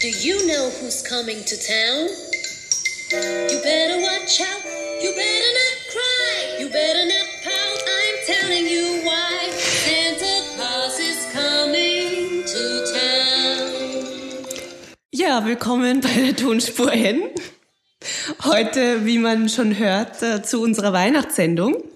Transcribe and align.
Do 0.00 0.10
you 0.10 0.46
know 0.46 0.70
who's 0.78 1.02
coming 1.02 1.42
to 1.42 1.56
town? 1.56 2.06
You 3.50 3.58
better 3.64 4.00
watch 4.00 4.40
out. 4.40 4.62
You 5.02 5.10
better 5.10 5.52
not 5.58 5.76
cry. 5.90 6.56
You 6.60 6.68
better 6.68 7.04
not 7.04 7.26
pout. 7.42 7.78
I'm 7.98 8.16
telling 8.24 8.66
you 8.68 9.00
why. 9.02 9.50
Santa 9.50 10.54
Claus 10.54 11.00
is 11.00 11.26
coming 11.32 12.44
to 12.46 12.64
town. 12.94 14.46
Ja, 15.10 15.44
willkommen 15.44 16.00
bei 16.00 16.14
der 16.14 16.36
Tonspur 16.36 16.92
N. 16.92 17.22
Heute, 18.44 19.04
wie 19.04 19.18
man 19.18 19.48
schon 19.48 19.76
hört, 19.78 20.22
äh, 20.22 20.44
zu 20.44 20.60
unserer 20.62 20.92
Weihnachtssendung. 20.92 21.87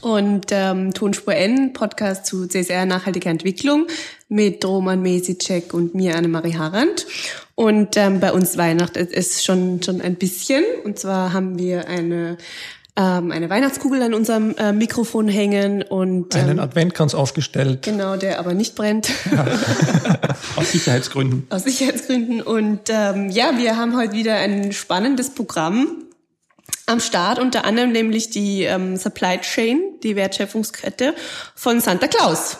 Und 0.00 0.46
ähm, 0.50 0.92
Tonspur 0.94 1.34
N, 1.34 1.72
Podcast 1.72 2.26
zu 2.26 2.46
CSR 2.46 2.86
Nachhaltige 2.86 3.28
Entwicklung 3.28 3.86
mit 4.28 4.64
Roman 4.64 5.02
Mesicek 5.02 5.74
und 5.74 5.94
mir, 5.94 6.16
Annemarie 6.16 6.56
Harand. 6.56 7.06
Und 7.54 7.96
ähm, 7.96 8.20
bei 8.20 8.32
uns 8.32 8.56
Weihnacht 8.56 8.96
ist 8.96 9.44
schon, 9.44 9.82
schon 9.82 10.00
ein 10.00 10.16
bisschen. 10.16 10.62
Und 10.84 10.98
zwar 10.98 11.32
haben 11.32 11.58
wir 11.58 11.88
eine 11.88 12.36
ähm, 12.98 13.30
eine 13.30 13.50
Weihnachtskugel 13.50 14.02
an 14.02 14.14
unserem 14.14 14.54
äh, 14.56 14.72
Mikrofon 14.72 15.28
hängen 15.28 15.82
und 15.82 16.34
ähm, 16.34 16.40
einen 16.40 16.60
Adventkranz 16.60 17.14
aufgestellt. 17.14 17.82
Genau, 17.82 18.16
der 18.16 18.38
aber 18.38 18.54
nicht 18.54 18.74
brennt. 18.74 19.10
Ja. 19.30 19.46
Aus 20.56 20.72
Sicherheitsgründen. 20.72 21.46
Aus 21.50 21.64
Sicherheitsgründen. 21.64 22.40
Und 22.40 22.88
ähm, 22.88 23.28
ja, 23.28 23.52
wir 23.58 23.76
haben 23.76 23.96
heute 23.96 24.14
wieder 24.14 24.36
ein 24.36 24.72
spannendes 24.72 25.30
Programm 25.30 26.05
am 26.86 27.00
Start, 27.00 27.38
unter 27.38 27.64
anderem 27.64 27.92
nämlich 27.92 28.30
die 28.30 28.62
ähm, 28.62 28.96
Supply 28.96 29.38
Chain, 29.40 29.80
die 30.02 30.16
Wertschöpfungskette 30.16 31.14
von 31.54 31.80
Santa 31.80 32.06
Claus. 32.06 32.58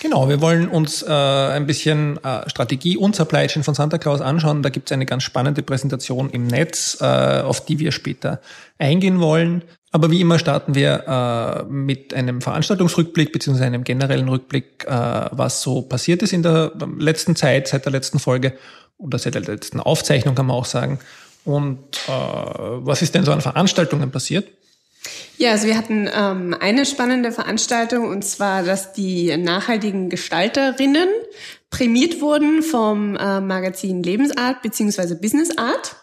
Genau, 0.00 0.28
wir 0.28 0.40
wollen 0.40 0.68
uns 0.68 1.02
äh, 1.02 1.10
ein 1.10 1.66
bisschen 1.66 2.22
äh, 2.24 2.48
Strategie 2.48 2.96
und 2.96 3.16
Supply 3.16 3.46
Chain 3.48 3.64
von 3.64 3.74
Santa 3.74 3.98
Claus 3.98 4.20
anschauen. 4.20 4.62
Da 4.62 4.70
gibt 4.70 4.90
es 4.90 4.94
eine 4.94 5.06
ganz 5.06 5.24
spannende 5.24 5.62
Präsentation 5.62 6.30
im 6.30 6.46
Netz, 6.46 6.98
äh, 7.00 7.04
auf 7.04 7.64
die 7.64 7.78
wir 7.78 7.92
später 7.92 8.40
eingehen 8.78 9.20
wollen. 9.20 9.62
Aber 9.90 10.10
wie 10.10 10.20
immer 10.20 10.38
starten 10.38 10.74
wir 10.74 11.04
äh, 11.06 11.72
mit 11.72 12.14
einem 12.14 12.40
Veranstaltungsrückblick 12.40 13.32
beziehungsweise 13.32 13.66
einem 13.66 13.84
generellen 13.84 14.28
Rückblick, 14.28 14.84
äh, 14.86 14.90
was 14.90 15.62
so 15.62 15.82
passiert 15.82 16.22
ist 16.22 16.32
in 16.32 16.42
der 16.42 16.72
letzten 16.98 17.36
Zeit, 17.36 17.68
seit 17.68 17.84
der 17.84 17.92
letzten 17.92 18.18
Folge 18.18 18.54
oder 18.98 19.18
seit 19.18 19.34
der 19.34 19.42
letzten 19.42 19.80
Aufzeichnung 19.80 20.34
kann 20.34 20.46
man 20.46 20.56
auch 20.56 20.66
sagen. 20.66 20.98
Und 21.48 21.78
äh, 22.06 22.10
was 22.10 23.00
ist 23.00 23.14
denn 23.14 23.24
so 23.24 23.32
an 23.32 23.40
Veranstaltungen 23.40 24.10
passiert? 24.10 24.48
Ja, 25.38 25.52
also 25.52 25.66
wir 25.66 25.78
hatten 25.78 26.06
ähm, 26.14 26.54
eine 26.60 26.84
spannende 26.84 27.32
Veranstaltung 27.32 28.06
und 28.06 28.22
zwar, 28.22 28.62
dass 28.62 28.92
die 28.92 29.34
nachhaltigen 29.34 30.10
Gestalterinnen 30.10 31.08
prämiert 31.70 32.20
wurden 32.20 32.62
vom 32.62 33.16
äh, 33.16 33.40
Magazin 33.40 34.02
Lebensart 34.02 34.60
beziehungsweise 34.60 35.16
Business 35.16 35.56
Art. 35.56 35.96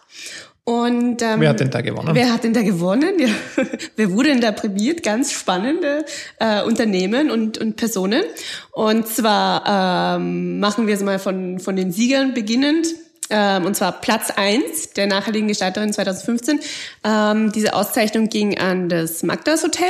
Und 0.63 1.21
ähm, 1.21 1.41
wer 1.41 1.49
hat 1.49 1.59
denn 1.59 1.69
da 1.69 1.81
gewonnen? 1.81 2.15
Wer 2.15 2.33
hat 2.33 2.43
denn 2.43 2.53
da 2.53 2.63
gewonnen? 2.63 3.19
Ja. 3.19 3.27
wer 3.97 4.11
wurde 4.11 4.29
denn 4.29 4.41
da 4.41 4.51
prämiert? 4.51 5.03
Ganz 5.03 5.31
spannende 5.31 6.05
äh, 6.39 6.63
Unternehmen 6.63 7.29
und, 7.29 7.59
und 7.59 7.75
Personen. 7.75 8.23
Und 8.71 9.07
zwar 9.07 10.17
ähm, 10.17 10.59
machen 10.59 10.87
wir 10.87 10.95
es 10.95 11.03
mal 11.03 11.19
von, 11.19 11.59
von 11.59 11.75
den 11.75 11.91
Siegern 11.91 12.33
beginnend. 12.33 12.87
Ähm, 13.29 13.65
und 13.65 13.75
zwar 13.75 13.91
Platz 14.01 14.31
eins 14.35 14.91
der 14.91 15.07
nachhaltigen 15.07 15.47
Gestalterin 15.47 15.91
2015. 15.91 16.59
Ähm, 17.03 17.51
diese 17.51 17.73
Auszeichnung 17.73 18.29
ging 18.29 18.57
an 18.57 18.89
das 18.89 19.23
Magdas 19.23 19.63
Hotel. 19.63 19.89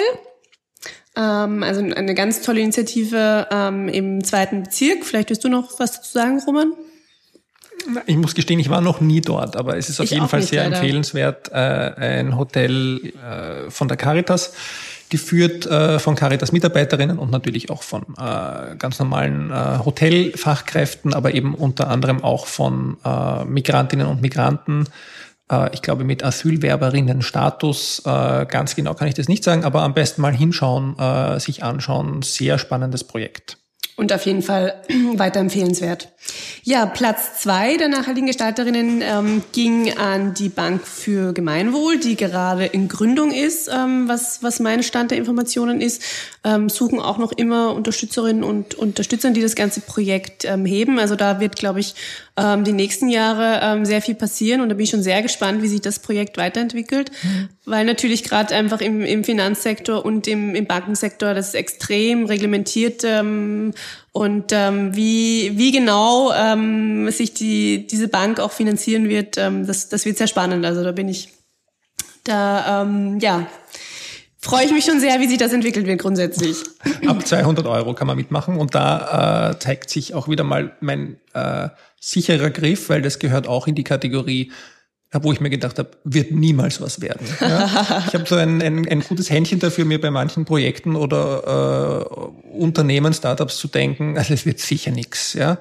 Ähm, 1.16 1.64
also 1.64 1.82
eine 1.82 2.16
ganz 2.16 2.42
tolle 2.42 2.62
Initiative 2.62 3.48
ähm, 3.52 3.90
im 3.90 4.24
zweiten 4.24 4.64
Bezirk. 4.64 5.06
Vielleicht 5.06 5.30
willst 5.30 5.44
du 5.44 5.50
noch 5.50 5.80
was 5.80 5.94
dazu 5.94 6.12
sagen, 6.12 6.42
Roman? 6.46 6.74
Ich 8.08 8.18
muss 8.18 8.34
gestehen, 8.34 8.60
ich 8.60 8.70
war 8.70 8.82
noch 8.82 9.00
nie 9.00 9.22
dort, 9.22 9.56
aber 9.56 9.78
es 9.78 9.90
ist 9.90 10.00
auf 10.00 10.06
ich 10.06 10.12
jeden 10.12 10.28
Fall 10.28 10.42
sehr 10.42 10.64
leider. 10.64 10.78
empfehlenswert. 10.78 11.52
Äh, 11.52 11.56
ein 11.56 12.38
Hotel 12.38 13.14
äh, 13.14 13.70
von 13.70 13.88
der 13.88 13.98
Caritas 13.98 14.54
geführt 15.16 15.66
äh, 15.66 15.98
von 15.98 16.16
Caritas 16.16 16.52
Mitarbeiterinnen 16.52 17.18
und 17.18 17.32
natürlich 17.32 17.70
auch 17.70 17.84
von 17.84 18.04
äh, 18.18 18.76
ganz 18.76 19.00
normalen 19.00 19.50
äh, 19.50 19.80
Hotelfachkräften, 19.86 21.14
aber 21.14 21.34
eben 21.34 21.56
unter 21.56 21.90
anderem 21.90 22.22
auch 22.22 22.48
von 22.48 22.98
äh, 23.06 23.46
Migrantinnen 23.46 24.08
und 24.08 24.22
Migranten. 24.22 24.90
Äh, 25.50 25.74
ich 25.74 25.82
glaube 25.82 26.04
mit 26.04 26.22
Asylwerberinnen-Status, 26.22 28.04
äh, 28.06 28.46
ganz 28.46 28.76
genau 28.76 28.94
kann 28.94 29.08
ich 29.08 29.14
das 29.14 29.30
nicht 29.30 29.46
sagen, 29.46 29.64
aber 29.64 29.84
am 29.84 29.94
besten 29.94 30.22
mal 30.22 30.36
hinschauen, 30.36 30.98
sich 31.40 31.64
anschauen. 31.64 32.22
Sehr 32.22 32.58
spannendes 32.58 33.06
Projekt. 33.06 33.58
Und 33.98 34.12
auf 34.12 34.26
jeden 34.26 34.42
Fall 34.42 34.82
weiter 35.16 35.40
empfehlenswert. 35.40 36.10
Ja, 36.64 36.86
Platz 36.86 37.42
zwei 37.42 37.78
der 37.78 37.88
nachhaltigen 37.88 38.28
Gestalterinnen 38.28 39.02
ähm, 39.02 39.44
ging 39.54 39.98
an 39.98 40.34
die 40.34 40.50
Bank 40.50 40.86
für 40.86 41.32
Gemeinwohl, 41.32 42.00
die 42.00 42.16
gerade 42.16 42.66
in 42.66 42.88
Gründung 42.88 43.32
ist, 43.32 43.70
ähm, 43.70 44.08
was, 44.08 44.44
was 44.44 44.60
mein 44.60 44.84
Stand 44.84 45.12
der 45.12 45.18
Informationen 45.18 45.80
ist. 45.80 46.02
Ähm, 46.44 46.68
suchen 46.68 47.00
auch 47.00 47.18
noch 47.18 47.32
immer 47.32 47.74
Unterstützerinnen 47.74 48.44
und 48.44 48.76
Unterstützer, 48.76 49.32
die 49.32 49.42
das 49.42 49.56
ganze 49.56 49.80
Projekt 49.82 50.44
ähm, 50.44 50.66
heben. 50.66 51.00
Also 51.00 51.16
da 51.16 51.40
wird, 51.40 51.56
glaube 51.56 51.80
ich, 51.80 51.96
ähm, 52.38 52.64
die 52.66 52.74
nächsten 52.74 53.08
Jahre 53.08 53.62
ähm, 53.64 53.86
sehr 53.86 54.02
viel 54.02 54.16
passieren 54.16 54.62
und 54.62 54.70
da 54.70 54.76
bin 54.76 54.84
ich 54.84 54.90
schon 54.90 55.04
sehr 55.04 55.22
gespannt, 55.22 55.62
wie 55.62 55.68
sich 55.68 55.82
das 55.82 56.00
Projekt 56.00 56.38
weiterentwickelt, 56.38 57.12
mhm. 57.24 57.50
weil 57.66 57.86
natürlich 57.86 58.24
gerade 58.24 58.54
einfach 58.54 58.82
im, 58.82 59.02
im 59.02 59.24
Finanzsektor 59.24 60.04
und 60.04 60.28
im, 60.28 60.54
im 60.54 60.66
Bankensektor 60.66 61.34
das 61.34 61.50
ist 61.50 61.56
extrem 61.56 62.26
reglementiert 62.26 63.04
ähm, 63.06 63.74
und 64.12 64.52
ähm, 64.52 64.96
wie, 64.96 65.54
wie 65.56 65.72
genau 65.72 66.34
ähm, 66.34 67.10
sich 67.10 67.34
die, 67.34 67.88
diese 67.88 68.10
Bank 68.10 68.40
auch 68.40 68.52
finanzieren 68.52 69.08
wird, 69.08 69.38
ähm, 69.38 69.66
das, 69.66 69.90
das 69.90 70.06
wird 70.06 70.18
sehr 70.18 70.28
spannend. 70.28 70.66
Also 70.66 70.84
da 70.84 70.92
bin 70.92 71.08
ich, 71.08 71.30
da, 72.24 72.82
ähm, 72.82 73.20
ja, 73.20 73.48
freue 74.46 74.66
ich 74.66 74.72
mich 74.72 74.86
schon 74.86 75.00
sehr, 75.00 75.20
wie 75.20 75.28
sich 75.28 75.38
das 75.38 75.54
entwickelt 75.54 75.88
wird 75.88 76.02
grundsätzlich. 76.02 76.58
Ab 77.08 77.26
200 77.26 77.66
Euro 77.66 77.94
kann 77.94 78.08
man 78.08 78.16
mitmachen 78.16 78.58
und 78.58 78.76
da 78.76 79.52
äh, 79.52 79.60
zeigt 79.60 79.90
sich 79.90 80.14
auch 80.14 80.30
wieder 80.30 80.44
mal 80.44 80.78
mein 80.82 81.18
äh, 81.34 81.70
sicherer 82.06 82.50
Griff, 82.50 82.90
weil 82.90 83.02
das 83.02 83.20
gehört 83.20 83.48
auch 83.48 83.68
in 83.68 83.76
die 83.76 83.84
Kategorie 83.84 84.52
wo 85.24 85.32
ich 85.32 85.40
mir 85.40 85.50
gedacht 85.50 85.80
habe, 85.80 85.92
wird 86.04 86.32
niemals 86.32 86.82
was 86.82 87.02
werden. 87.02 87.26
Ja? 87.40 88.04
Ich 88.08 88.14
habe 88.14 88.26
so 88.28 88.36
ein, 88.36 88.62
ein, 88.62 88.88
ein, 88.88 89.02
gutes 89.02 89.30
Händchen 89.30 89.60
dafür, 89.60 89.86
mir 89.86 90.02
bei 90.02 90.12
manchen 90.12 90.46
Projekten 90.46 90.96
oder 90.96 92.06
äh, 92.12 92.58
Unternehmen, 92.58 93.14
Startups 93.14 93.58
zu 93.58 93.68
denken, 93.68 94.18
also 94.18 94.34
es 94.34 94.46
wird 94.46 94.60
sicher 94.60 94.92
nichts. 94.92 95.34
Ja? 95.34 95.54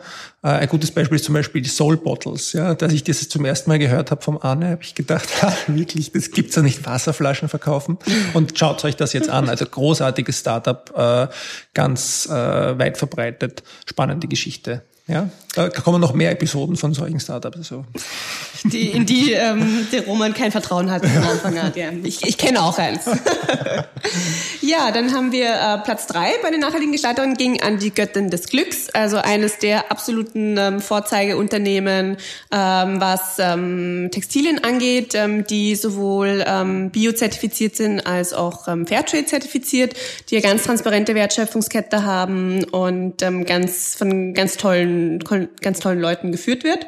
Äh, 0.42 0.48
ein 0.48 0.68
gutes 0.68 0.90
Beispiel 0.90 1.16
ist 1.16 1.24
zum 1.24 1.34
Beispiel 1.34 1.62
die 1.62 1.68
Soul 1.68 1.96
Bottles. 1.96 2.52
Ja? 2.52 2.74
Dass 2.74 2.92
ich 2.92 3.04
das 3.04 3.28
zum 3.28 3.44
ersten 3.44 3.70
Mal 3.70 3.78
gehört 3.78 4.10
habe 4.10 4.22
vom 4.22 4.38
Arne, 4.38 4.70
habe 4.70 4.82
ich 4.82 4.94
gedacht, 4.94 5.42
ha, 5.42 5.54
wirklich, 5.68 6.12
das 6.12 6.30
gibt's 6.30 6.56
ja 6.56 6.62
nicht, 6.62 6.84
Wasserflaschen 6.86 7.48
verkaufen. 7.48 7.98
Und 8.32 8.58
schaut 8.58 8.84
euch 8.84 8.96
das 8.96 9.12
jetzt 9.12 9.30
an. 9.30 9.48
Also 9.48 9.66
großartiges 9.66 10.40
Startup, 10.40 10.92
äh, 10.96 11.32
ganz 11.74 12.26
äh, 12.26 12.32
weit 12.78 12.98
verbreitet, 12.98 13.62
spannende 13.86 14.26
Geschichte. 14.26 14.82
Ja, 15.06 15.28
da 15.54 15.68
kommen 15.68 16.00
noch 16.00 16.14
mehr 16.14 16.32
Episoden 16.32 16.76
von 16.76 16.94
solchen 16.94 17.20
Startups. 17.20 17.56
Also. 17.56 17.84
Die, 18.64 18.90
in 18.90 19.06
die 19.06 19.32
ähm, 19.32 19.86
der 19.92 20.04
Roman 20.06 20.34
kein 20.34 20.50
Vertrauen 20.50 20.90
hat 20.90 21.04
von 21.06 21.22
Anfang 21.22 21.58
an. 21.58 21.72
Ja. 21.74 21.90
Ich, 22.02 22.24
ich 22.24 22.38
kenne 22.38 22.62
auch 22.62 22.78
eins. 22.78 23.04
ja, 24.60 24.90
dann 24.90 25.12
haben 25.12 25.32
wir 25.32 25.48
äh, 25.48 25.78
Platz 25.84 26.06
drei 26.06 26.30
bei 26.42 26.50
den 26.50 26.60
nachhaltigen 26.60 26.92
Gestaltern 26.92 27.34
ging 27.34 27.60
an 27.62 27.78
die 27.78 27.92
Göttin 27.92 28.30
des 28.30 28.48
Glücks, 28.48 28.88
also 28.90 29.18
eines 29.18 29.58
der 29.58 29.90
absoluten 29.90 30.56
ähm, 30.58 30.80
Vorzeigeunternehmen, 30.80 32.16
ähm, 32.50 33.00
was 33.00 33.38
ähm, 33.38 34.08
Textilien 34.10 34.64
angeht, 34.64 35.14
ähm, 35.14 35.46
die 35.46 35.76
sowohl 35.76 36.44
ähm, 36.46 36.90
biozertifiziert 36.90 37.76
sind 37.76 38.00
als 38.00 38.32
auch 38.32 38.66
ähm, 38.66 38.86
Fairtrade 38.86 39.26
zertifiziert, 39.26 39.94
die 40.30 40.36
eine 40.36 40.42
ganz 40.42 40.64
transparente 40.64 41.14
Wertschöpfungskette 41.14 42.04
haben 42.04 42.64
und 42.64 43.22
ähm, 43.22 43.44
ganz 43.44 43.94
von 43.94 44.34
ganz 44.34 44.56
tollen 44.56 45.20
ganz 45.60 45.80
tollen 45.80 46.00
Leuten 46.00 46.32
geführt 46.32 46.64
wird. 46.64 46.86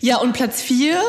Ja, 0.00 0.18
und 0.18 0.32
Platz 0.32 0.62
vier 0.62 1.00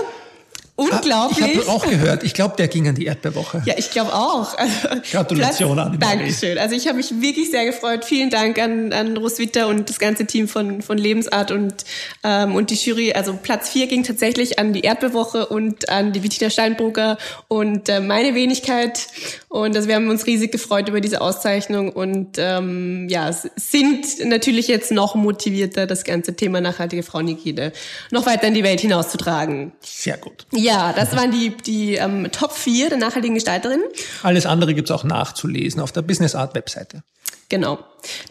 Unglaublich. 0.81 1.55
Ich 1.55 1.57
habe 1.59 1.69
auch 1.69 1.87
gehört. 1.87 2.23
Ich 2.23 2.33
glaube, 2.33 2.55
der 2.57 2.67
ging 2.67 2.87
an 2.87 2.95
die 2.95 3.05
Erdbeerwoche. 3.05 3.61
Ja, 3.65 3.75
ich 3.77 3.91
glaube 3.91 4.13
auch. 4.13 4.57
Also, 4.57 4.73
Gratulation 5.11 5.75
Platz, 5.75 5.87
an 5.87 5.99
Dankeschön. 5.99 6.57
Also 6.57 6.75
ich 6.75 6.87
habe 6.87 6.97
mich 6.97 7.21
wirklich 7.21 7.51
sehr 7.51 7.65
gefreut. 7.65 8.03
Vielen 8.03 8.29
Dank 8.29 8.57
an, 8.59 8.91
an 8.91 9.15
Roswitha 9.15 9.65
und 9.65 9.89
das 9.89 9.99
ganze 9.99 10.25
Team 10.25 10.47
von, 10.47 10.81
von 10.81 10.97
Lebensart 10.97 11.51
und, 11.51 11.85
ähm, 12.23 12.55
und 12.55 12.71
die 12.71 12.75
Jury. 12.75 13.13
Also 13.13 13.33
Platz 13.33 13.69
vier 13.69 13.87
ging 13.87 14.03
tatsächlich 14.03 14.57
an 14.57 14.73
die 14.73 14.81
Erdbeerwoche 14.81 15.45
und 15.45 15.89
an 15.89 16.13
die 16.13 16.19
Bettina 16.19 16.49
Steinbrugger 16.49 17.17
und 17.47 17.87
äh, 17.87 17.99
meine 17.99 18.33
Wenigkeit. 18.33 19.07
Und 19.49 19.75
also 19.75 19.87
wir 19.87 19.95
haben 19.95 20.09
uns 20.09 20.25
riesig 20.25 20.51
gefreut 20.51 20.89
über 20.89 21.01
diese 21.01 21.21
Auszeichnung 21.21 21.91
und 21.91 22.37
ähm, 22.37 23.07
ja, 23.09 23.31
sind 23.55 24.25
natürlich 24.25 24.67
jetzt 24.67 24.91
noch 24.91 25.13
motivierter, 25.15 25.85
das 25.85 26.03
ganze 26.03 26.35
Thema 26.35 26.61
nachhaltige 26.61 27.03
Frauenhygiene 27.03 27.71
noch 28.09 28.25
weiter 28.25 28.47
in 28.47 28.53
die 28.53 28.63
Welt 28.63 28.79
hinauszutragen. 28.79 29.73
Sehr 29.81 30.17
gut. 30.17 30.45
Ja, 30.53 30.70
das 30.93 31.15
waren 31.15 31.31
die, 31.31 31.55
die 31.57 31.95
ähm, 31.95 32.31
Top 32.31 32.53
4 32.53 32.89
der 32.89 32.97
nachhaltigen 32.97 33.35
Gestalterinnen. 33.35 33.85
Alles 34.23 34.45
andere 34.45 34.73
gibt's 34.73 34.91
auch 34.91 35.03
nachzulesen 35.03 35.81
auf 35.81 35.91
der 35.91 36.01
Business 36.01 36.35
Art 36.35 36.55
Webseite. 36.55 37.03
Genau. 37.49 37.79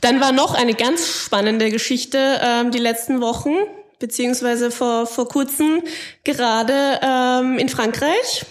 Dann 0.00 0.20
war 0.20 0.32
noch 0.32 0.54
eine 0.54 0.74
ganz 0.74 1.06
spannende 1.06 1.70
Geschichte 1.70 2.40
ähm, 2.42 2.70
die 2.70 2.78
letzten 2.78 3.20
Wochen 3.20 3.50
beziehungsweise 3.98 4.70
vor, 4.70 5.06
vor 5.06 5.28
kurzem 5.28 5.82
gerade 6.24 7.00
ähm, 7.02 7.58
in 7.58 7.68
Frankreich. 7.68 8.46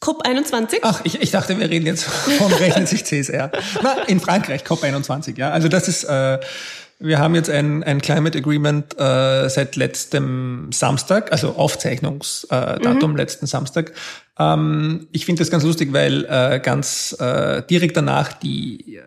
COP21? 0.00 0.78
Ach, 0.80 1.02
ich, 1.04 1.20
ich 1.20 1.30
dachte, 1.30 1.58
wir 1.58 1.68
reden 1.68 1.84
jetzt 1.84 2.04
von 2.04 2.50
rechnet 2.54 2.88
sich 2.88 3.04
CSR. 3.04 3.52
Na, 3.82 4.02
in 4.04 4.18
Frankreich, 4.18 4.62
COP21, 4.62 5.36
ja. 5.36 5.50
Also 5.50 5.68
das 5.68 5.88
ist, 5.88 6.04
äh, 6.04 6.38
wir 7.00 7.18
haben 7.18 7.34
jetzt 7.34 7.48
ein, 7.48 7.82
ein 7.82 8.00
Climate 8.02 8.38
Agreement 8.38 8.94
äh, 9.00 9.48
seit 9.48 9.74
letztem 9.76 10.68
Samstag, 10.70 11.32
also 11.32 11.56
Aufzeichnungsdatum 11.56 13.10
mhm. 13.10 13.16
letzten 13.16 13.46
Samstag. 13.46 13.92
Ähm, 14.38 15.08
ich 15.10 15.24
finde 15.24 15.40
das 15.40 15.50
ganz 15.50 15.64
lustig, 15.64 15.92
weil 15.92 16.26
äh, 16.26 16.60
ganz 16.62 17.16
äh, 17.18 17.62
direkt 17.68 17.96
danach 17.96 18.34
die 18.34 19.00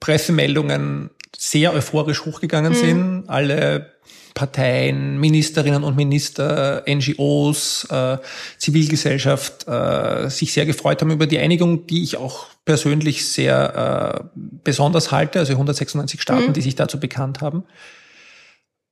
Pressemeldungen 0.00 1.10
sehr 1.36 1.72
euphorisch 1.72 2.26
hochgegangen 2.26 2.72
mhm. 2.72 2.76
sind. 2.76 3.24
Alle 3.28 3.94
Parteien, 4.34 5.18
Ministerinnen 5.18 5.84
und 5.84 5.96
Minister, 5.96 6.84
NGOs, 6.88 7.84
äh, 7.90 8.18
Zivilgesellschaft 8.58 9.66
äh, 9.68 10.28
sich 10.28 10.52
sehr 10.52 10.66
gefreut 10.66 11.00
haben 11.00 11.10
über 11.10 11.26
die 11.26 11.38
Einigung, 11.38 11.86
die 11.86 12.02
ich 12.02 12.16
auch 12.16 12.46
persönlich 12.64 13.26
sehr 13.26 14.24
äh, 14.34 14.40
besonders 14.64 15.10
halte, 15.10 15.38
also 15.38 15.52
196 15.52 16.20
Staaten, 16.20 16.48
mhm. 16.48 16.52
die 16.52 16.62
sich 16.62 16.74
dazu 16.74 17.00
bekannt 17.00 17.40
haben. 17.40 17.64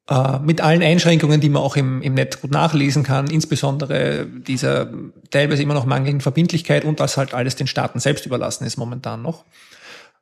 Äh, 0.08 0.38
mit 0.38 0.62
allen 0.62 0.82
Einschränkungen, 0.82 1.40
die 1.40 1.50
man 1.50 1.62
auch 1.62 1.76
im, 1.76 2.00
im 2.00 2.14
Netz 2.14 2.40
gut 2.40 2.50
nachlesen 2.50 3.02
kann, 3.02 3.26
insbesondere 3.29 4.26
dieser 4.26 4.88
teilweise 5.31 5.62
immer 5.62 5.75
noch 5.75 5.85
mangelnden 5.85 6.23
Verbindlichkeit 6.23 6.85
und 6.85 6.99
das 6.99 7.19
halt 7.19 7.35
alles 7.35 7.56
den 7.56 7.67
Staaten 7.67 8.00
selbst 8.00 8.25
überlassen 8.25 8.64
ist 8.64 8.79
momentan 8.79 9.20
noch. 9.20 9.44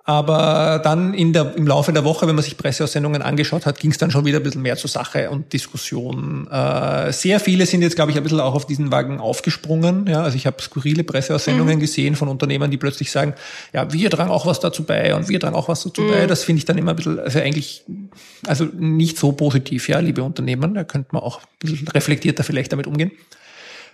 Aber 0.09 0.81
dann 0.85 1.15
in 1.15 1.33
der, 1.33 1.57
im 1.57 1.67
Laufe 1.67 1.93
der 1.93 2.05
Woche, 2.05 2.29
wenn 2.29 2.37
man 2.37 2.45
sich 2.45 2.57
Presseaussendungen 2.57 3.23
angeschaut 3.23 3.67
hat, 3.67 3.81
ging 3.81 3.91
es 3.91 3.99
dann 3.99 4.13
schon 4.13 4.25
wieder 4.25 4.39
ein 4.39 4.45
bisschen 4.45 4.63
mehr 4.63 4.77
zur 4.77 4.89
Sache 4.89 5.31
und 5.31 5.53
Diskussion. 5.53 6.47
Äh, 6.49 7.13
sehr 7.13 7.41
viele 7.41 7.67
sind 7.67 7.83
jetzt, 7.83 7.97
glaube 7.97 8.13
ich, 8.13 8.17
ein 8.17 8.23
bisschen 8.23 8.39
auch 8.39 8.55
auf 8.55 8.69
diesen 8.69 8.93
Wagen 8.93 9.19
aufgesprungen. 9.19 10.07
Ja, 10.07 10.23
also 10.23 10.37
ich 10.37 10.47
habe 10.47 10.63
skurrile 10.63 11.03
Presseaussendungen 11.03 11.79
mhm. 11.79 11.81
gesehen 11.81 12.15
von 12.15 12.29
Unternehmern, 12.29 12.71
die 12.71 12.77
plötzlich 12.77 13.11
sagen, 13.11 13.35
ja, 13.73 13.93
wir 13.93 14.09
tragen 14.09 14.31
auch 14.31 14.47
was 14.47 14.61
dazu 14.61 14.85
bei 14.85 15.13
und 15.13 15.29
wir 15.29 15.41
tragen 15.41 15.57
auch 15.57 15.69
was 15.69 15.83
dazu 15.83 16.03
mhm. 16.03 16.13
bei. 16.13 16.27
Das 16.29 16.45
finde 16.45 16.59
ich 16.59 16.65
dann 16.65 16.79
immer 16.79 16.93
ein 16.93 16.97
bisschen, 16.97 17.19
also 17.19 17.41
eigentlich, 17.41 17.83
also 18.47 18.65
nicht 18.79 19.19
so 19.19 19.33
positiv, 19.33 19.89
ja, 19.89 19.99
liebe 19.99 20.23
Unternehmen. 20.23 20.75
Da 20.75 20.85
könnte 20.85 21.09
man 21.11 21.25
auch 21.25 21.41
ein 21.41 21.47
bisschen 21.59 21.89
reflektierter 21.89 22.45
vielleicht 22.45 22.71
damit 22.71 22.87
umgehen. 22.87 23.11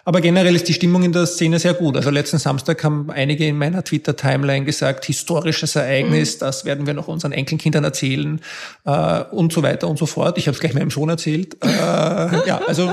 Aber 0.05 0.21
generell 0.21 0.55
ist 0.57 0.69
die 0.69 0.73
Stimmung 0.73 1.05
in 1.05 1.13
der 1.13 1.27
Szene 1.27 1.59
sehr 1.59 1.75
gut. 1.75 1.97
Also 1.97 2.11
letzten 2.11 2.39
Samstag 2.39 2.83
haben 2.83 3.11
einige 3.11 3.47
in 3.47 3.57
meiner 3.57 3.85
Twitter-Timeline 3.85 4.65
gesagt, 4.65 5.05
historisches 5.05 5.77
Ereignis, 5.77 6.37
mhm. 6.37 6.41
das 6.41 6.65
werden 6.65 6.87
wir 6.87 6.95
noch 6.95 7.09
unseren 7.09 7.33
Enkelkindern 7.33 7.85
erzählen 7.85 8.41
äh, 8.85 9.21
und 9.31 9.53
so 9.53 9.63
weiter 9.63 9.89
und 9.89 9.99
so 9.99 10.07
fort. 10.07 10.39
Ich 10.39 10.49
habe 10.49 10.55
es 10.55 10.61
gleich 10.61 10.75
meinem 10.75 10.91
Sohn 10.91 11.09
erzählt. 11.09 11.57
Äh, 11.63 11.69
ja, 11.69 12.61
also 12.67 12.91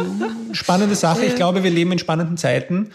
spannende 0.51 0.95
Sache. 0.95 1.25
Ich 1.25 1.35
glaube, 1.35 1.63
wir 1.63 1.71
leben 1.71 1.91
in 1.91 1.99
spannenden 1.99 2.37
Zeiten. 2.37 2.91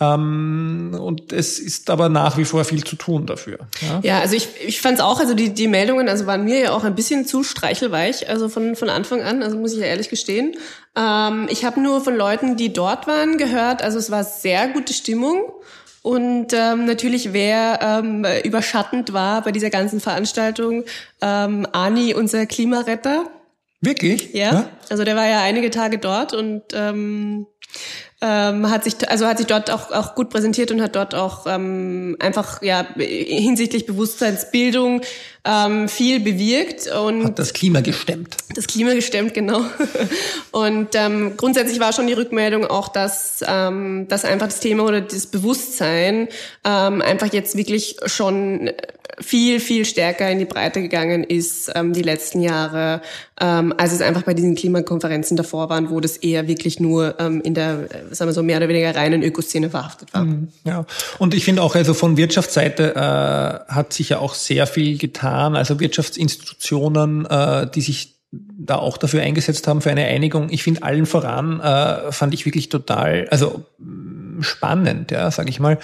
Ähm, 0.00 0.96
und 1.00 1.32
es 1.32 1.58
ist 1.58 1.90
aber 1.90 2.08
nach 2.08 2.38
wie 2.38 2.44
vor 2.44 2.64
viel 2.64 2.84
zu 2.84 2.94
tun 2.94 3.26
dafür. 3.26 3.58
Ja, 3.80 4.00
ja 4.02 4.20
also 4.20 4.36
ich, 4.36 4.48
ich 4.64 4.80
fand 4.80 4.98
es 4.98 5.04
auch, 5.04 5.18
also 5.18 5.34
die, 5.34 5.52
die 5.52 5.66
Meldungen 5.66 6.08
also 6.08 6.26
waren 6.26 6.44
mir 6.44 6.60
ja 6.60 6.72
auch 6.72 6.84
ein 6.84 6.94
bisschen 6.94 7.26
zu 7.26 7.42
streichelweich, 7.42 8.28
also 8.28 8.48
von, 8.48 8.76
von 8.76 8.90
Anfang 8.90 9.22
an, 9.22 9.42
also 9.42 9.56
muss 9.56 9.72
ich 9.72 9.80
ja 9.80 9.86
ehrlich 9.86 10.08
gestehen. 10.08 10.56
Ähm, 10.96 11.48
ich 11.50 11.64
habe 11.64 11.80
nur 11.80 12.00
von 12.00 12.16
Leuten, 12.16 12.56
die 12.56 12.72
dort 12.72 13.08
waren, 13.08 13.38
gehört, 13.38 13.82
also 13.82 13.98
es 13.98 14.10
war 14.10 14.22
sehr 14.24 14.68
gute 14.68 14.92
Stimmung. 14.92 15.52
Und 16.02 16.52
ähm, 16.52 16.86
natürlich, 16.86 17.32
wer 17.32 17.80
ähm, 17.82 18.24
überschattend 18.44 19.12
war 19.12 19.42
bei 19.42 19.50
dieser 19.50 19.68
ganzen 19.68 20.00
Veranstaltung, 20.00 20.84
ähm, 21.20 21.66
Ani, 21.72 22.14
unser 22.14 22.46
Klimaretter. 22.46 23.28
Wirklich? 23.80 24.32
Ja. 24.32 24.52
ja. 24.52 24.68
Also 24.88 25.04
der 25.04 25.16
war 25.16 25.26
ja 25.26 25.42
einige 25.42 25.70
Tage 25.70 25.98
dort 25.98 26.32
und 26.34 26.62
ähm, 26.72 27.46
ähm, 28.20 28.68
hat 28.68 28.82
sich 28.82 29.08
also 29.08 29.26
hat 29.26 29.38
sich 29.38 29.46
dort 29.46 29.70
auch 29.70 29.92
auch 29.92 30.16
gut 30.16 30.28
präsentiert 30.28 30.72
und 30.72 30.82
hat 30.82 30.96
dort 30.96 31.14
auch 31.14 31.46
ähm, 31.46 32.16
einfach 32.18 32.62
ja 32.62 32.84
hinsichtlich 32.96 33.86
Bewusstseinsbildung 33.86 35.02
ähm, 35.44 35.88
viel 35.88 36.18
bewirkt 36.18 36.88
und 36.88 37.24
hat 37.24 37.38
das 37.38 37.52
Klima 37.52 37.80
gestemmt. 37.80 38.36
Das 38.56 38.66
Klima 38.66 38.92
gestemmt 38.94 39.34
genau. 39.34 39.62
Und 40.50 40.88
ähm, 40.94 41.36
grundsätzlich 41.36 41.78
war 41.78 41.92
schon 41.92 42.06
die 42.06 42.12
Rückmeldung 42.12 42.66
auch, 42.66 42.88
dass 42.88 43.44
ähm, 43.46 44.08
dass 44.08 44.24
einfach 44.24 44.46
das 44.46 44.60
Thema 44.60 44.84
oder 44.84 45.00
das 45.00 45.26
Bewusstsein 45.26 46.28
ähm, 46.64 47.00
einfach 47.00 47.32
jetzt 47.32 47.56
wirklich 47.56 47.96
schon 48.06 48.70
viel, 49.20 49.60
viel 49.60 49.84
stärker 49.84 50.30
in 50.30 50.38
die 50.38 50.44
Breite 50.44 50.80
gegangen 50.80 51.24
ist 51.24 51.70
ähm, 51.74 51.92
die 51.92 52.02
letzten 52.02 52.40
Jahre, 52.40 53.02
ähm, 53.40 53.74
als 53.76 53.92
es 53.92 54.00
einfach 54.00 54.22
bei 54.22 54.34
diesen 54.34 54.54
Klimakonferenzen 54.54 55.36
davor 55.36 55.68
waren, 55.68 55.90
wo 55.90 56.00
das 56.00 56.16
eher 56.16 56.48
wirklich 56.48 56.80
nur 56.80 57.18
ähm, 57.18 57.40
in 57.42 57.54
der, 57.54 57.88
äh, 57.90 58.14
sagen 58.14 58.28
wir 58.28 58.34
so, 58.34 58.42
mehr 58.42 58.58
oder 58.58 58.68
weniger 58.68 58.94
reinen 58.94 59.22
Ökoszene 59.22 59.70
verhaftet 59.70 60.12
war. 60.14 60.24
Mhm, 60.24 60.48
ja, 60.64 60.86
und 61.18 61.34
ich 61.34 61.44
finde 61.44 61.62
auch, 61.62 61.74
also 61.74 61.94
von 61.94 62.16
Wirtschaftsseite 62.16 62.94
äh, 62.94 63.72
hat 63.72 63.92
sich 63.92 64.10
ja 64.10 64.18
auch 64.18 64.34
sehr 64.34 64.66
viel 64.66 64.98
getan, 64.98 65.56
also 65.56 65.80
Wirtschaftsinstitutionen, 65.80 67.26
äh, 67.26 67.68
die 67.70 67.80
sich 67.80 68.14
da 68.30 68.76
auch 68.76 68.98
dafür 68.98 69.22
eingesetzt 69.22 69.66
haben 69.66 69.80
für 69.80 69.90
eine 69.90 70.04
Einigung. 70.04 70.48
Ich 70.50 70.62
finde 70.62 70.82
allen 70.82 71.06
voran, 71.06 71.60
äh, 71.60 72.12
fand 72.12 72.34
ich 72.34 72.44
wirklich 72.44 72.68
total, 72.68 73.26
also 73.30 73.64
spannend, 74.42 75.10
ja, 75.10 75.30
sage 75.30 75.50
ich 75.50 75.60
mal. 75.60 75.78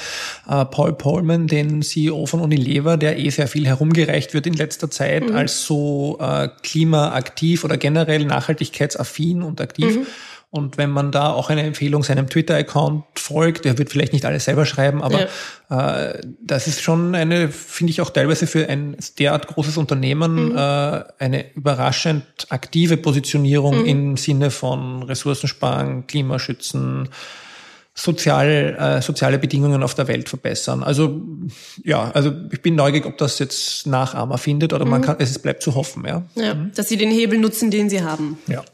Äh, 0.49 0.65
Paul 0.67 0.95
Polman, 0.95 1.47
den 1.47 1.83
CEO 1.83 2.27
von 2.27 2.41
Unilever, 2.41 2.97
der 2.97 3.19
eh 3.19 3.31
sehr 3.31 3.49
viel 3.49 3.67
herumgereicht 3.67 4.35
wird 4.35 4.47
in 4.47 4.55
letzter 4.55 4.91
Zeit 4.91 5.29
mhm. 5.29 5.37
als 5.37 5.65
so 5.65 6.19
äh, 6.21 6.49
klimaaktiv 6.63 7.65
oder 7.65 7.77
generell 7.77 8.25
nachhaltigkeitsaffin 8.25 9.43
und 9.43 9.61
aktiv. 9.61 9.99
Mhm. 9.99 10.07
Und 10.55 10.79
wenn 10.79 10.91
man 10.91 11.11
da 11.11 11.33
auch 11.33 11.51
eine 11.51 11.65
Empfehlung 11.65 12.05
seinem 12.05 12.31
Twitter-Account 12.31 13.03
folgt, 13.17 13.65
der 13.65 13.77
wird 13.77 13.91
vielleicht 13.91 14.13
nicht 14.13 14.25
alles 14.25 14.45
selber 14.45 14.67
schreiben, 14.67 15.03
aber 15.03 15.27
ja. 15.69 16.11
äh, 16.11 16.21
das 16.41 16.69
ist 16.69 16.81
schon 16.81 17.17
eine, 17.17 17.49
finde 17.49 17.91
ich 17.91 18.01
auch 18.01 18.11
teilweise 18.11 18.47
für 18.47 18.69
ein 18.69 18.97
derart 19.19 19.49
großes 19.49 19.77
Unternehmen 19.79 20.51
mhm. 20.51 20.57
äh, 20.57 21.03
eine 21.19 21.53
überraschend 21.57 22.25
aktive 22.51 22.97
Positionierung 22.97 23.81
mhm. 23.81 23.87
im 23.87 24.17
Sinne 24.17 24.53
von 24.53 25.03
Ressourcensparen, 25.03 26.07
Klimaschützen, 26.07 27.09
sozial, 27.95 28.77
äh, 28.79 29.03
soziale 29.03 29.39
Bedingungen 29.39 29.83
auf 29.83 29.95
der 29.95 30.09
Welt 30.09 30.29
verbessern. 30.29 30.83
Also 30.83 31.23
ja, 31.85 32.11
also 32.11 32.33
ich 32.51 32.61
bin 32.61 32.75
neugierig, 32.75 33.07
ob 33.07 33.19
das 33.19 33.39
jetzt 33.39 33.87
Nachahmer 33.87 34.39
findet 34.39 34.73
oder 34.73 34.85
mhm. 34.85 34.91
man 34.91 35.03
kann, 35.03 35.17
es 35.21 35.39
bleibt 35.39 35.63
zu 35.63 35.75
hoffen, 35.75 36.05
ja. 36.07 36.23
ja 36.35 36.55
mhm. 36.55 36.73
Dass 36.75 36.89
sie 36.89 36.97
den 36.97 37.11
Hebel 37.11 37.39
nutzen, 37.39 37.71
den 37.71 37.89
sie 37.89 38.03
haben. 38.03 38.39
Ja, 38.49 38.65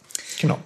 genau. 0.40 0.58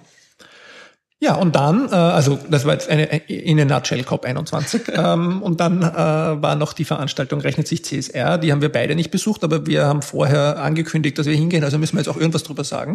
Ja, 1.19 1.35
und 1.35 1.55
dann, 1.55 1.87
äh, 1.89 1.95
also 1.95 2.37
das 2.49 2.65
war 2.65 2.73
jetzt 2.73 2.89
eine 2.89 3.05
in 3.27 3.59
a 3.59 3.65
nutshell 3.65 4.01
COP21. 4.01 4.91
ähm, 5.13 5.41
und 5.41 5.59
dann 5.59 5.81
äh, 5.81 5.85
war 5.85 6.55
noch 6.55 6.73
die 6.73 6.85
Veranstaltung 6.85 7.41
Rechnet 7.41 7.67
sich 7.67 7.83
CSR. 7.83 8.37
Die 8.37 8.51
haben 8.51 8.61
wir 8.61 8.71
beide 8.71 8.95
nicht 8.95 9.11
besucht, 9.11 9.43
aber 9.43 9.65
wir 9.65 9.85
haben 9.85 10.01
vorher 10.01 10.59
angekündigt, 10.61 11.17
dass 11.17 11.25
wir 11.25 11.35
hingehen. 11.35 11.63
Also 11.63 11.77
müssen 11.77 11.95
wir 11.95 12.01
jetzt 12.01 12.09
auch 12.09 12.17
irgendwas 12.17 12.43
drüber 12.43 12.63
sagen. 12.63 12.93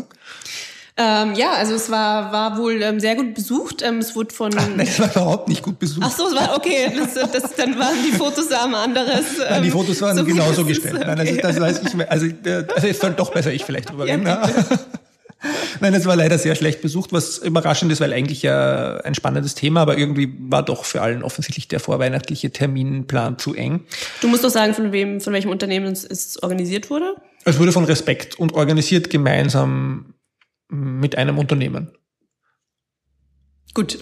Ähm, 0.97 1.35
ja, 1.35 1.53
also 1.53 1.75
es 1.75 1.91
war, 1.91 2.33
war 2.33 2.59
wohl 2.59 2.83
ähm, 2.83 3.01
sehr 3.01 3.15
gut 3.15 3.35
besucht. 3.35 3.83
Ähm, 3.83 3.99
es 3.99 4.15
wurde 4.15 4.35
von. 4.35 4.53
Ach, 4.57 4.69
nein, 4.77 4.87
es 4.87 4.99
war 5.01 5.11
überhaupt 5.11 5.49
nicht 5.49 5.63
gut 5.63 5.79
besucht. 5.79 6.05
Ach 6.05 6.17
so, 6.17 6.27
es 6.27 6.35
war 6.35 6.57
okay. 6.57 6.93
Das, 6.97 7.15
das, 7.15 7.55
dann 7.55 7.79
waren 7.79 7.97
die 8.05 8.13
Fotos 8.13 8.51
am 8.53 8.75
anderes. 8.75 9.39
Ähm, 9.39 9.47
nein, 9.51 9.63
die 9.63 9.71
Fotos 9.71 10.01
waren 10.03 10.17
so 10.17 10.25
genauso 10.25 10.65
gestellt. 10.65 10.97
Okay. 10.97 11.07
Nein, 11.07 11.21
also, 11.21 11.41
das 11.41 11.61
weiß 11.61 11.81
ich. 11.83 12.11
Also, 12.11 12.27
also 12.75 12.87
jetzt 12.87 13.01
soll 13.01 13.13
doch 13.13 13.33
besser 13.33 13.53
ich 13.53 13.65
vielleicht 13.65 13.91
drüber 13.91 14.05
reden. 14.05 14.27
Ja, 14.27 14.49
Nein, 15.81 15.95
es 15.95 16.05
war 16.05 16.17
leider 16.17 16.39
sehr 16.39 16.55
schlecht 16.55 16.83
besucht, 16.83 17.13
was 17.13 17.39
überraschend 17.39 17.91
ist, 17.91 18.01
weil 18.01 18.13
eigentlich 18.13 18.43
ja 18.43 18.99
ein 18.99 19.15
spannendes 19.15 19.55
Thema, 19.55 19.81
aber 19.81 19.97
irgendwie 19.97 20.35
war 20.39 20.63
doch 20.63 20.85
für 20.85 21.01
allen 21.01 21.23
offensichtlich 21.23 21.69
der 21.69 21.81
vorweihnachtliche 21.81 22.51
Terminplan 22.51 23.39
zu 23.39 23.55
eng. 23.55 23.85
Du 24.21 24.29
musst 24.29 24.45
doch 24.45 24.51
sagen, 24.51 24.75
von 24.75 24.93
wem, 24.93 25.21
von 25.21 25.33
welchem 25.33 25.51
Unternehmen 25.51 25.93
es 25.93 26.43
organisiert 26.43 26.91
wurde? 26.91 27.17
Es 27.45 27.59
wurde 27.59 27.73
von 27.73 27.85
Respekt 27.85 28.39
und 28.39 28.53
organisiert 28.53 29.09
gemeinsam 29.09 30.13
mit 30.71 31.17
einem 31.17 31.39
Unternehmen. 31.39 31.91
Gut. 33.75 33.99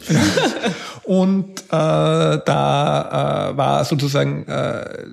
und 1.04 1.60
äh, 1.60 1.66
da 1.70 3.50
äh, 3.52 3.56
war 3.56 3.84
sozusagen 3.84 4.46
äh, 4.46 5.04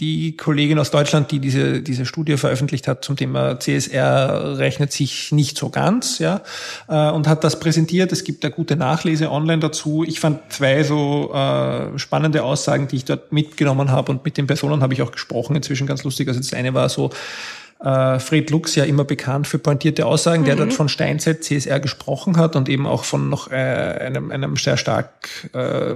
die 0.00 0.36
Kollegin 0.36 0.78
aus 0.78 0.90
Deutschland, 0.90 1.30
die 1.32 1.40
diese, 1.40 1.82
diese 1.82 2.06
Studie 2.06 2.36
veröffentlicht 2.36 2.86
hat 2.86 3.04
zum 3.04 3.16
Thema 3.16 3.58
CSR, 3.58 4.56
rechnet 4.58 4.92
sich 4.92 5.32
nicht 5.32 5.58
so 5.58 5.70
ganz, 5.70 6.20
ja, 6.20 6.42
äh, 6.88 7.10
und 7.10 7.26
hat 7.26 7.42
das 7.42 7.58
präsentiert. 7.58 8.12
Es 8.12 8.22
gibt 8.22 8.44
da 8.44 8.48
gute 8.48 8.76
Nachlese 8.76 9.30
online 9.30 9.60
dazu. 9.60 10.04
Ich 10.04 10.20
fand 10.20 10.52
zwei 10.52 10.84
so 10.84 11.32
äh, 11.34 11.98
spannende 11.98 12.44
Aussagen, 12.44 12.86
die 12.86 12.96
ich 12.96 13.04
dort 13.04 13.32
mitgenommen 13.32 13.90
habe 13.90 14.12
und 14.12 14.24
mit 14.24 14.36
den 14.36 14.46
Personen 14.46 14.82
habe 14.82 14.94
ich 14.94 15.02
auch 15.02 15.12
gesprochen, 15.12 15.56
inzwischen 15.56 15.86
ganz 15.86 16.04
lustig. 16.04 16.28
Also 16.28 16.40
das 16.40 16.52
eine 16.52 16.74
war 16.74 16.88
so, 16.88 17.10
äh, 17.80 18.18
Fred 18.18 18.50
Lux 18.50 18.74
ja 18.74 18.84
immer 18.84 19.04
bekannt 19.04 19.46
für 19.46 19.58
pointierte 19.58 20.06
Aussagen, 20.06 20.44
der 20.44 20.56
dort 20.56 20.72
von 20.72 20.88
Steinzeit 20.88 21.44
CSR 21.44 21.78
gesprochen 21.78 22.36
hat 22.36 22.56
und 22.56 22.68
eben 22.68 22.86
auch 22.86 23.04
von 23.04 23.28
noch 23.28 23.50
äh, 23.50 23.54
einem, 23.54 24.32
einem 24.32 24.56
sehr 24.56 24.76
stark 24.76 25.28
äh, 25.52 25.94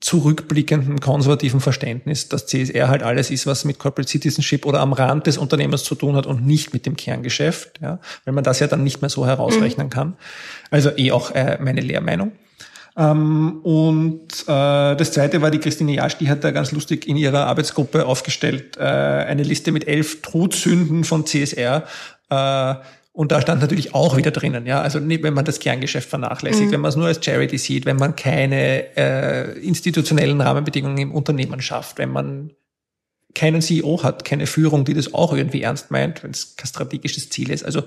zurückblickenden 0.00 1.00
konservativen 1.00 1.60
Verständnis, 1.60 2.28
dass 2.28 2.46
CSR 2.46 2.88
halt 2.88 3.02
alles 3.02 3.30
ist, 3.30 3.46
was 3.46 3.64
mit 3.64 3.78
Corporate 3.78 4.10
Citizenship 4.10 4.66
oder 4.66 4.80
am 4.80 4.92
Rand 4.92 5.26
des 5.26 5.38
Unternehmens 5.38 5.84
zu 5.84 5.94
tun 5.94 6.14
hat 6.16 6.26
und 6.26 6.46
nicht 6.46 6.74
mit 6.74 6.84
dem 6.84 6.96
Kerngeschäft, 6.96 7.80
ja, 7.80 8.00
weil 8.24 8.34
man 8.34 8.44
das 8.44 8.60
ja 8.60 8.66
dann 8.66 8.84
nicht 8.84 9.00
mehr 9.00 9.10
so 9.10 9.26
herausrechnen 9.26 9.88
kann. 9.88 10.16
Also 10.70 10.90
eh 10.96 11.10
auch 11.10 11.30
äh, 11.30 11.58
meine 11.60 11.80
Lehrmeinung. 11.80 12.32
Ähm, 12.96 13.60
und 13.62 14.42
äh, 14.42 14.96
das 14.96 15.12
zweite 15.12 15.42
war 15.42 15.50
die 15.50 15.58
Christine 15.58 15.94
Jasch, 15.94 16.16
die 16.18 16.28
hat 16.28 16.44
da 16.44 16.52
ganz 16.52 16.70
lustig 16.72 17.08
in 17.08 17.16
ihrer 17.16 17.46
Arbeitsgruppe 17.46 18.06
aufgestellt, 18.06 18.76
äh, 18.76 18.82
eine 18.82 19.42
Liste 19.42 19.72
mit 19.72 19.88
elf 19.88 20.22
Todsünden 20.22 21.04
von 21.04 21.26
CSR. 21.26 21.84
Äh, 22.30 22.74
und 23.12 23.30
da 23.30 23.40
stand 23.40 23.60
natürlich 23.60 23.94
auch 23.94 24.16
wieder 24.16 24.32
drinnen, 24.32 24.66
ja, 24.66 24.80
also 24.80 24.98
nicht, 24.98 25.22
wenn 25.22 25.34
man 25.34 25.44
das 25.44 25.60
Kerngeschäft 25.60 26.08
vernachlässigt, 26.08 26.66
mhm. 26.66 26.72
wenn 26.72 26.80
man 26.80 26.88
es 26.88 26.96
nur 26.96 27.06
als 27.06 27.24
Charity 27.24 27.58
sieht, 27.58 27.86
wenn 27.86 27.96
man 27.96 28.16
keine 28.16 28.96
äh, 28.96 29.58
institutionellen 29.60 30.40
Rahmenbedingungen 30.40 30.98
im 30.98 31.12
Unternehmen 31.12 31.62
schafft, 31.62 31.98
wenn 31.98 32.10
man 32.10 32.50
keinen 33.34 33.62
CEO 33.62 34.02
hat, 34.02 34.24
keine 34.24 34.46
Führung, 34.46 34.84
die 34.84 34.94
das 34.94 35.14
auch 35.14 35.32
irgendwie 35.32 35.62
ernst 35.62 35.90
meint, 35.90 36.22
wenn 36.22 36.30
es 36.30 36.56
kein 36.56 36.66
strategisches 36.66 37.30
Ziel 37.30 37.50
ist. 37.50 37.64
Also 37.64 37.82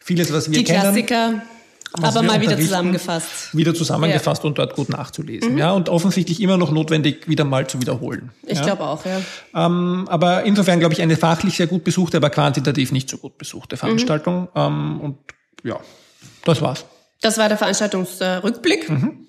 vieles, 0.00 0.32
was 0.32 0.50
wir 0.50 0.58
die 0.58 0.64
kennen. 0.64 0.80
Klassiker 0.80 1.42
aber 1.92 2.22
mal 2.22 2.40
wieder 2.40 2.58
zusammengefasst. 2.58 3.56
Wieder 3.56 3.74
zusammengefasst 3.74 4.42
ja. 4.42 4.48
und 4.48 4.58
dort 4.58 4.74
gut 4.74 4.88
nachzulesen. 4.88 5.52
Mhm. 5.52 5.58
Ja, 5.58 5.72
und 5.72 5.88
offensichtlich 5.88 6.40
immer 6.40 6.56
noch 6.56 6.70
notwendig, 6.70 7.28
wieder 7.28 7.44
mal 7.44 7.66
zu 7.66 7.80
wiederholen. 7.80 8.30
Ich 8.46 8.58
ja. 8.58 8.64
glaube 8.64 8.84
auch, 8.84 9.04
ja. 9.04 9.20
Ähm, 9.54 10.06
aber 10.08 10.44
insofern 10.44 10.78
glaube 10.78 10.94
ich 10.94 11.02
eine 11.02 11.16
fachlich 11.16 11.56
sehr 11.56 11.66
gut 11.66 11.84
besuchte, 11.84 12.18
aber 12.18 12.30
quantitativ 12.30 12.92
nicht 12.92 13.10
so 13.10 13.18
gut 13.18 13.38
besuchte 13.38 13.76
Veranstaltung. 13.76 14.42
Mhm. 14.42 14.48
Ähm, 14.54 15.00
und 15.00 15.18
ja, 15.64 15.78
das 16.44 16.62
war's. 16.62 16.84
Das 17.20 17.38
war 17.38 17.48
der 17.48 17.58
Veranstaltungsrückblick. 17.58 18.88
Mhm. 18.88 19.26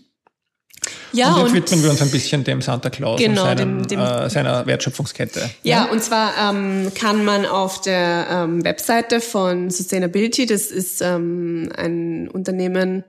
Ja, 1.13 1.35
und 1.35 1.53
jetzt 1.53 1.53
widmen 1.53 1.83
wir 1.83 1.91
uns 1.91 2.01
ein 2.01 2.09
bisschen 2.09 2.43
dem 2.43 2.61
Santa 2.61 2.89
Claus 2.89 3.19
genau, 3.19 3.41
und 3.41 3.47
seinem, 3.47 3.87
dem, 3.87 3.87
dem, 3.87 3.99
äh, 3.99 4.29
seiner 4.29 4.65
Wertschöpfungskette. 4.65 5.41
Ja, 5.63 5.85
ja, 5.85 5.91
und 5.91 6.01
zwar 6.01 6.33
ähm, 6.37 6.91
kann 6.95 7.23
man 7.23 7.45
auf 7.45 7.81
der 7.81 8.27
ähm, 8.31 8.63
Webseite 8.63 9.21
von 9.21 9.69
Sustainability, 9.69 10.45
das 10.45 10.71
ist 10.71 11.01
ähm, 11.01 11.69
ein 11.75 12.29
Unternehmen, 12.29 13.03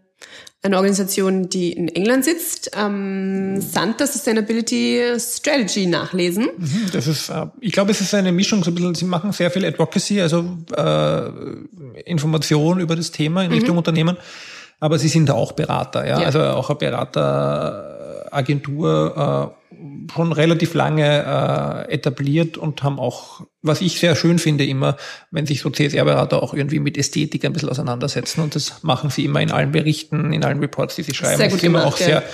eine 0.64 0.76
Organisation, 0.76 1.48
die 1.48 1.72
in 1.72 1.88
England 1.88 2.24
sitzt, 2.24 2.70
ähm, 2.76 3.60
Santa 3.60 4.06
Sustainability 4.06 5.00
Strategy 5.18 5.86
nachlesen. 5.86 6.50
Mhm, 6.56 6.90
das 6.92 7.06
ist, 7.06 7.30
äh, 7.30 7.46
ich 7.60 7.72
glaube, 7.72 7.90
es 7.90 8.00
ist 8.00 8.14
eine 8.14 8.32
Mischung, 8.32 8.62
so 8.62 8.70
ein 8.70 8.74
bisschen, 8.74 8.94
sie 8.94 9.04
machen 9.06 9.32
sehr 9.32 9.50
viel 9.50 9.64
Advocacy, 9.64 10.20
also 10.20 10.58
äh, 10.76 12.00
Information 12.04 12.80
über 12.80 12.96
das 12.96 13.10
Thema 13.10 13.42
in 13.44 13.50
Richtung 13.50 13.72
mhm. 13.72 13.78
Unternehmen 13.78 14.16
aber 14.82 14.98
sie 14.98 15.06
sind 15.06 15.30
auch 15.30 15.52
Berater, 15.52 16.04
ja, 16.04 16.18
ja. 16.18 16.26
also 16.26 16.42
auch 16.42 16.68
eine 16.68 16.76
Berateragentur 16.76 19.54
äh, 19.70 20.12
schon 20.12 20.32
relativ 20.32 20.74
lange 20.74 21.84
äh, 21.86 21.92
etabliert 21.92 22.58
und 22.58 22.82
haben 22.82 22.98
auch, 22.98 23.42
was 23.62 23.80
ich 23.80 24.00
sehr 24.00 24.16
schön 24.16 24.40
finde, 24.40 24.66
immer, 24.66 24.96
wenn 25.30 25.46
sich 25.46 25.60
so 25.60 25.70
CSR-Berater 25.70 26.42
auch 26.42 26.52
irgendwie 26.52 26.80
mit 26.80 26.98
Ästhetik 26.98 27.44
ein 27.44 27.52
bisschen 27.52 27.68
auseinandersetzen 27.68 28.42
und 28.42 28.56
das 28.56 28.82
machen 28.82 29.10
sie 29.10 29.24
immer 29.24 29.40
in 29.40 29.52
allen 29.52 29.70
Berichten, 29.70 30.32
in 30.32 30.44
allen 30.44 30.58
Reports, 30.58 30.96
die 30.96 31.04
sie 31.04 31.14
schreiben. 31.14 31.36
Sehr 31.36 31.46
gut 31.46 31.58
das 31.58 31.62
ist 31.62 31.68
immer 31.68 31.78
gemacht, 31.78 31.94
auch 31.94 31.98
sehr 31.98 32.24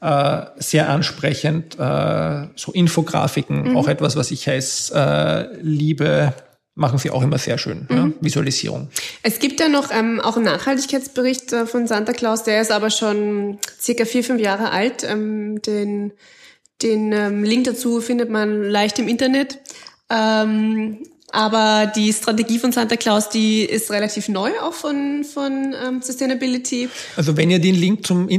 äh, 0.00 0.46
sehr 0.56 0.88
ansprechend, 0.88 1.78
äh, 1.78 2.46
so 2.56 2.72
Infografiken, 2.72 3.72
mhm. 3.72 3.76
auch 3.76 3.88
etwas, 3.88 4.16
was 4.16 4.30
ich 4.30 4.48
heiß 4.48 4.92
äh, 4.94 5.48
liebe, 5.60 6.32
machen 6.78 6.98
sie 6.98 7.10
auch 7.10 7.22
immer 7.22 7.38
sehr 7.38 7.58
schön. 7.58 7.86
Mhm. 7.88 7.96
Ja? 7.96 8.10
Visualisierung. 8.20 8.88
Es 9.22 9.38
gibt 9.38 9.60
ja 9.60 9.68
noch 9.68 9.90
ähm, 9.90 10.20
auch 10.20 10.36
einen 10.36 10.46
Nachhaltigkeitsbericht 10.46 11.52
äh, 11.52 11.66
von 11.66 11.86
Santa 11.86 12.12
Claus, 12.12 12.44
der 12.44 12.60
ist 12.60 12.70
aber 12.70 12.90
schon 12.90 13.58
circa 13.80 14.04
vier, 14.04 14.24
fünf 14.24 14.40
Jahre 14.40 14.70
alt. 14.70 15.04
Ähm, 15.04 15.60
den 15.62 16.12
den 16.82 17.12
ähm, 17.12 17.42
Link 17.42 17.64
dazu 17.64 18.00
findet 18.00 18.30
man 18.30 18.62
leicht 18.62 19.00
im 19.00 19.08
Internet. 19.08 19.58
Ähm, 20.10 20.98
aber 21.30 21.92
die 21.94 22.10
Strategie 22.10 22.58
von 22.58 22.72
Santa 22.72 22.96
Claus, 22.96 23.28
die 23.28 23.62
ist 23.62 23.90
relativ 23.90 24.28
neu 24.28 24.50
auch 24.62 24.72
von, 24.72 25.24
von 25.24 25.74
ähm, 25.74 26.00
Sustainability. 26.00 26.88
Also 27.16 27.36
wenn 27.36 27.50
ihr 27.50 27.58
den 27.58 27.74
Link 27.74 28.06
zum, 28.06 28.30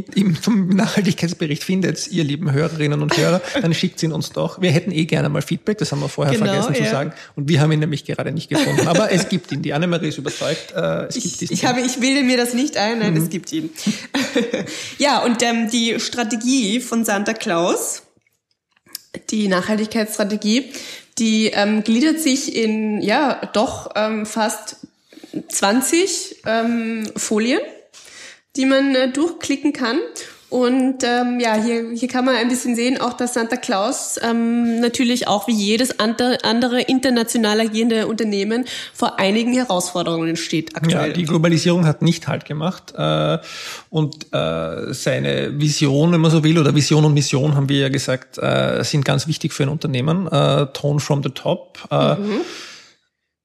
zum 0.41 0.69
Nachhaltigkeitsbericht 0.69 1.63
findet, 1.63 2.07
ihr 2.07 2.23
lieben 2.23 2.51
Hörerinnen 2.51 3.01
und 3.03 3.15
Hörer, 3.15 3.41
dann 3.61 3.75
schickt 3.75 4.01
ihn 4.01 4.11
uns 4.11 4.31
doch. 4.31 4.59
Wir 4.59 4.71
hätten 4.71 4.91
eh 4.91 5.05
gerne 5.05 5.29
mal 5.29 5.43
Feedback, 5.43 5.77
das 5.77 5.91
haben 5.91 6.01
wir 6.01 6.09
vorher 6.09 6.33
genau, 6.33 6.51
vergessen 6.51 6.73
ja. 6.73 6.85
zu 6.85 6.91
sagen. 6.91 7.13
Und 7.35 7.47
wir 7.47 7.61
haben 7.61 7.71
ihn 7.71 7.79
nämlich 7.79 8.05
gerade 8.05 8.31
nicht 8.31 8.49
gefunden. 8.49 8.87
Aber 8.87 9.11
es 9.11 9.29
gibt 9.29 9.51
ihn. 9.51 9.61
Die 9.61 9.73
Annemarie 9.73 10.07
ist 10.07 10.17
überzeugt. 10.17 10.73
Äh, 10.75 11.05
es 11.05 11.15
ich, 11.15 11.37
gibt 11.37 11.51
ich, 11.51 11.65
habe, 11.65 11.81
ich 11.81 11.99
bilde 11.99 12.23
mir 12.23 12.37
das 12.37 12.55
nicht 12.55 12.75
ein, 12.75 12.99
nein, 12.99 13.13
mhm. 13.13 13.21
es 13.21 13.29
gibt 13.29 13.51
ihn. 13.53 13.69
ja, 14.97 15.19
und 15.23 15.43
ähm, 15.43 15.69
die 15.69 15.99
Strategie 15.99 16.79
von 16.79 17.05
Santa 17.05 17.33
Claus, 17.33 18.01
die 19.29 19.47
Nachhaltigkeitsstrategie, 19.47 20.71
die 21.19 21.47
ähm, 21.47 21.83
gliedert 21.83 22.19
sich 22.19 22.55
in 22.55 23.01
ja 23.01 23.41
doch 23.53 23.91
ähm, 23.95 24.25
fast 24.25 24.77
20 25.47 26.43
ähm, 26.45 27.07
Folien, 27.15 27.61
die 28.55 28.65
man 28.65 28.95
äh, 28.95 29.11
durchklicken 29.11 29.73
kann. 29.73 29.99
Und 30.49 31.03
ähm, 31.03 31.39
ja, 31.39 31.53
hier, 31.53 31.91
hier 31.93 32.07
kann 32.07 32.25
man 32.25 32.35
ein 32.35 32.49
bisschen 32.49 32.75
sehen, 32.75 32.99
auch 32.99 33.13
dass 33.13 33.35
Santa 33.35 33.55
Claus 33.55 34.19
ähm, 34.23 34.79
natürlich 34.79 35.27
auch 35.27 35.47
wie 35.47 35.53
jedes 35.53 35.99
andere 35.99 36.81
international 36.81 37.59
agierende 37.59 38.07
Unternehmen 38.07 38.65
vor 38.93 39.19
einigen 39.19 39.53
Herausforderungen 39.53 40.35
steht 40.37 40.75
aktuell. 40.75 41.09
Ja, 41.09 41.13
die 41.13 41.25
Globalisierung 41.25 41.85
hat 41.85 42.01
nicht 42.01 42.27
halt 42.27 42.45
gemacht 42.45 42.93
äh, 42.97 43.37
und 43.91 44.33
äh, 44.33 44.91
seine 44.91 45.59
Vision, 45.59 46.13
wenn 46.13 46.21
man 46.21 46.31
so 46.31 46.43
will, 46.43 46.57
oder 46.57 46.73
Vision 46.73 47.05
und 47.05 47.13
Mission, 47.13 47.55
haben 47.55 47.69
wir 47.69 47.81
ja 47.81 47.89
gesagt, 47.89 48.39
äh, 48.39 48.83
sind 48.83 49.05
ganz 49.05 49.27
wichtig 49.27 49.53
für 49.53 49.63
ein 49.63 49.69
Unternehmen. 49.69 50.25
Äh, 50.27 50.65
Tone 50.73 50.99
from 50.99 51.21
the 51.21 51.29
top. 51.29 51.77
Äh, 51.91 52.15
mhm. 52.15 52.41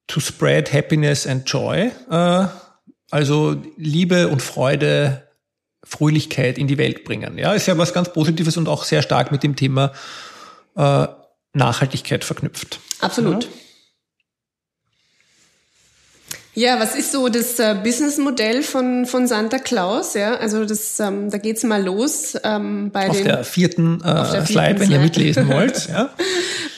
To 0.06 0.20
spread 0.20 0.72
happiness 0.72 1.26
and 1.26 1.48
joy. 1.48 1.90
Äh, 2.10 2.46
also 3.10 3.56
Liebe 3.76 4.28
und 4.28 4.40
Freude 4.40 5.23
Fröhlichkeit 5.84 6.58
in 6.58 6.66
die 6.66 6.78
Welt 6.78 7.04
bringen. 7.04 7.38
Ja, 7.38 7.52
ist 7.52 7.66
ja 7.66 7.78
was 7.78 7.92
ganz 7.92 8.12
Positives 8.12 8.56
und 8.56 8.68
auch 8.68 8.84
sehr 8.84 9.02
stark 9.02 9.30
mit 9.30 9.42
dem 9.42 9.56
Thema 9.56 9.92
äh, 10.76 11.06
Nachhaltigkeit 11.52 12.24
verknüpft. 12.24 12.80
Absolut. 13.00 13.44
Ja. 13.44 13.50
Ja, 16.56 16.78
was 16.78 16.94
ist 16.94 17.10
so 17.10 17.28
das 17.28 17.58
äh, 17.58 17.74
Businessmodell 17.82 18.62
von, 18.62 19.06
von 19.06 19.26
Santa 19.26 19.58
Claus? 19.58 20.14
Ja, 20.14 20.36
also 20.36 20.64
das, 20.64 21.00
ähm, 21.00 21.28
da 21.28 21.38
geht's 21.38 21.64
mal 21.64 21.82
los 21.82 22.38
ähm, 22.44 22.90
bei 22.92 23.10
auf 23.10 23.16
den, 23.16 23.26
der 23.26 23.42
vierten, 23.44 24.00
äh, 24.04 24.06
auf 24.06 24.30
der 24.30 24.46
vierten 24.46 24.66
Slide, 24.66 24.80
wenn 24.80 24.90
ihr 24.90 25.00
mitlesen 25.00 25.48
wollt. 25.48 25.88
Ja. 25.94 26.10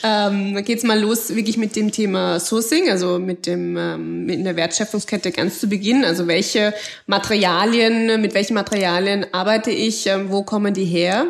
ähm, 0.03 0.53
da 0.53 0.61
geht's 0.61 0.83
mal 0.83 0.99
los 0.99 1.33
wirklich 1.33 1.57
mit 1.57 1.75
dem 1.75 1.91
Thema 1.91 2.39
Sourcing, 2.39 2.89
also 2.89 3.19
mit 3.19 3.45
dem 3.45 3.77
ähm, 3.77 4.29
in 4.29 4.43
der 4.43 4.55
Wertschöpfungskette 4.55 5.31
ganz 5.31 5.59
zu 5.59 5.67
Beginn. 5.67 6.03
Also 6.03 6.27
welche 6.27 6.73
Materialien, 7.05 8.19
mit 8.21 8.33
welchen 8.33 8.53
Materialien 8.53 9.25
arbeite 9.31 9.71
ich, 9.71 10.07
ähm, 10.07 10.29
wo 10.29 10.43
kommen 10.43 10.73
die 10.73 10.85
her? 10.85 11.27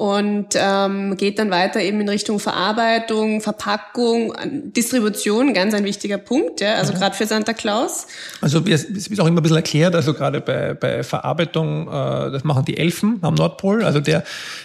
Und 0.00 0.54
ähm, 0.54 1.18
geht 1.18 1.38
dann 1.38 1.50
weiter 1.50 1.78
eben 1.82 2.00
in 2.00 2.08
Richtung 2.08 2.40
Verarbeitung, 2.40 3.42
Verpackung, 3.42 4.32
Distribution, 4.74 5.52
ganz 5.52 5.74
ein 5.74 5.84
wichtiger 5.84 6.16
Punkt, 6.16 6.62
ja, 6.62 6.76
also 6.76 6.94
mhm. 6.94 6.96
gerade 6.96 7.14
für 7.14 7.26
Santa 7.26 7.52
Claus. 7.52 8.06
Also 8.40 8.64
es 8.64 9.10
wird 9.10 9.20
auch 9.20 9.26
immer 9.26 9.40
ein 9.40 9.42
bisschen 9.42 9.58
erklärt, 9.58 9.94
also 9.94 10.14
gerade 10.14 10.40
bei, 10.40 10.72
bei 10.72 11.02
Verarbeitung, 11.02 11.86
äh, 11.88 12.30
das 12.30 12.44
machen 12.44 12.64
die 12.64 12.78
Elfen 12.78 13.18
am 13.20 13.34
Nordpol, 13.34 13.84
also 13.84 14.00
der, 14.00 14.24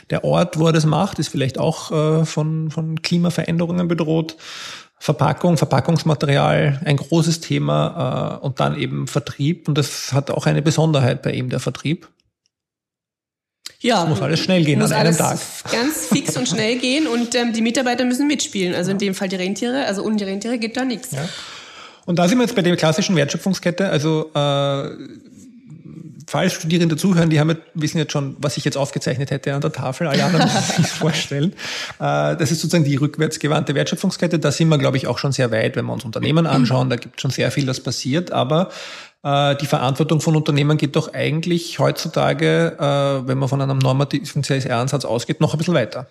der 0.10 0.24
Ort, 0.24 0.58
wo 0.58 0.68
er 0.68 0.72
das 0.72 0.86
macht, 0.86 1.20
ist 1.20 1.28
vielleicht 1.28 1.60
auch 1.60 1.92
äh, 1.92 2.24
von, 2.24 2.72
von 2.72 3.02
Klimaveränderungen 3.02 3.90
bedroht. 3.90 4.38
Verpackung, 4.98 5.58
Verpackungsmaterial, 5.58 6.80
ein 6.86 6.96
großes 6.96 7.42
Thema 7.42 8.40
äh, 8.42 8.46
und 8.46 8.62
dann 8.62 8.78
eben 8.78 9.08
Vertrieb 9.08 9.68
und 9.68 9.78
das 9.78 10.14
hat 10.14 10.32
auch 10.32 10.46
eine 10.46 10.62
Besonderheit 10.62 11.22
bei 11.22 11.34
ihm, 11.34 11.50
der 11.50 11.60
Vertrieb. 11.60 12.08
Ja, 13.82 14.02
das 14.02 14.10
muss 14.10 14.22
alles 14.22 14.40
schnell 14.40 14.64
gehen 14.64 14.80
muss 14.80 14.92
an 14.92 15.06
einem 15.06 15.18
Tag. 15.18 15.40
Ganz 15.72 16.08
fix 16.08 16.36
und 16.38 16.48
schnell 16.48 16.78
gehen 16.78 17.08
und 17.08 17.36
ähm, 17.36 17.54
die 17.54 17.62
Mitarbeiter 17.62 18.06
müssen 18.06 18.28
mitspielen. 18.28 18.74
Also 18.74 18.92
in 18.92 18.98
dem 18.98 19.14
Fall 19.14 19.28
die 19.28 19.36
Rentiere, 19.36 19.86
also 19.86 20.04
ohne 20.04 20.16
die 20.16 20.24
Rentiere 20.24 20.58
geht 20.58 20.78
da 20.78 20.86
nichts. 20.86 21.12
Ja. 21.12 21.28
Und 22.06 22.18
da 22.18 22.28
sind 22.28 22.38
wir 22.38 22.44
jetzt 22.44 22.56
bei 22.56 22.62
der 22.62 22.76
klassischen 22.76 23.16
Wertschöpfungskette. 23.16 23.90
Also 23.90 24.32
äh, 24.34 24.90
falls 26.28 26.54
Studierende 26.54 26.98
zuhören, 26.98 27.30
die 27.30 27.40
haben, 27.40 27.58
wissen 27.74 27.98
jetzt 27.98 28.12
schon, 28.12 28.36
was 28.40 28.58
ich 28.58 28.66
jetzt 28.66 28.78
aufgezeichnet 28.78 29.32
hätte 29.32 29.54
an 29.54 29.62
der 29.62 29.72
Tafel. 29.72 30.08
Alle 30.08 30.24
anderen 30.24 30.46
müssen 30.46 30.84
sich 30.84 30.92
vorstellen. 30.92 31.54
Äh, 32.00 32.36
das 32.36 32.52
ist 32.52 32.62
sozusagen 32.62 32.84
die 32.84 32.96
rückwärtsgewandte 32.96 33.76
Wertschöpfungskette. 33.76 34.40
Da 34.40 34.52
sind 34.52 34.70
wir, 34.70 34.78
glaube 34.78 34.98
ich, 34.98 35.08
auch 35.08 35.18
schon 35.18 35.32
sehr 35.32 35.52
weit, 35.52 35.76
wenn 35.76 35.86
wir 35.86 35.94
uns 35.94 36.06
Unternehmen 36.06 36.46
anschauen. 36.48 36.90
Da 36.90 36.96
gibt 36.96 37.18
es 37.18 37.22
schon 37.22 37.32
sehr 37.32 37.52
viel, 37.52 37.66
das 37.66 37.80
passiert. 37.80 38.32
Aber 38.32 38.70
die 39.26 39.66
Verantwortung 39.66 40.22
von 40.22 40.36
Unternehmen 40.36 40.78
geht 40.78 40.96
doch 40.96 41.14
eigentlich 41.14 41.80
heutzutage, 41.80 42.78
äh, 42.80 43.28
wenn 43.28 43.40
man 43.40 43.50
von 43.50 43.62
einem 43.62 43.80
normativen 43.80 44.44
CSR-Ansatz 44.44 45.04
ausgeht, 45.04 45.42
noch 45.42 45.54
ein 45.54 45.58
bisschen 45.58 45.74
weiter. 45.74 46.08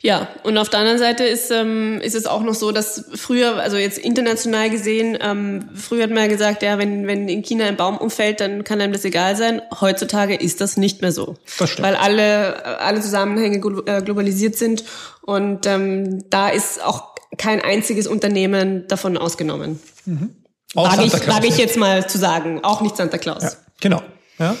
Ja, 0.00 0.28
und 0.42 0.56
auf 0.56 0.68
der 0.70 0.80
anderen 0.80 0.98
Seite 0.98 1.24
ist, 1.24 1.50
ähm, 1.50 2.00
ist 2.00 2.14
es 2.14 2.26
auch 2.26 2.42
noch 2.42 2.54
so, 2.54 2.72
dass 2.72 3.04
früher, 3.14 3.56
also 3.56 3.76
jetzt 3.76 3.98
international 3.98 4.70
gesehen, 4.70 5.18
ähm, 5.20 5.68
früher 5.74 6.04
hat 6.04 6.10
man 6.10 6.24
ja 6.24 6.28
gesagt, 6.28 6.62
ja, 6.62 6.78
wenn, 6.78 7.06
wenn 7.06 7.28
in 7.28 7.42
China 7.42 7.66
ein 7.66 7.76
Baum 7.76 7.98
umfällt, 7.98 8.40
dann 8.40 8.64
kann 8.64 8.80
einem 8.80 8.92
das 8.92 9.04
egal 9.04 9.36
sein. 9.36 9.60
Heutzutage 9.80 10.34
ist 10.34 10.60
das 10.60 10.76
nicht 10.76 11.02
mehr 11.02 11.12
so. 11.12 11.36
Das. 11.58 11.82
Weil 11.82 11.94
alle, 11.96 12.80
alle 12.80 13.00
Zusammenhänge 13.00 13.56
äh, 13.86 14.02
globalisiert 14.02 14.56
sind 14.56 14.84
und 15.22 15.66
ähm, 15.66 16.24
da 16.30 16.48
ist 16.48 16.82
auch 16.82 17.14
kein 17.36 17.60
einziges 17.60 18.06
Unternehmen 18.06 18.86
davon 18.88 19.18
ausgenommen. 19.18 19.80
Auch 20.06 20.45
Wage 20.74 21.04
ich, 21.04 21.28
wage 21.28 21.46
ich 21.46 21.58
jetzt 21.58 21.76
mal 21.76 22.08
zu 22.08 22.18
sagen, 22.18 22.62
auch 22.62 22.80
nicht 22.80 22.96
Santa 22.96 23.18
Claus. 23.18 23.42
Ja, 23.42 23.50
genau. 23.80 24.02
Ja, 24.38 24.56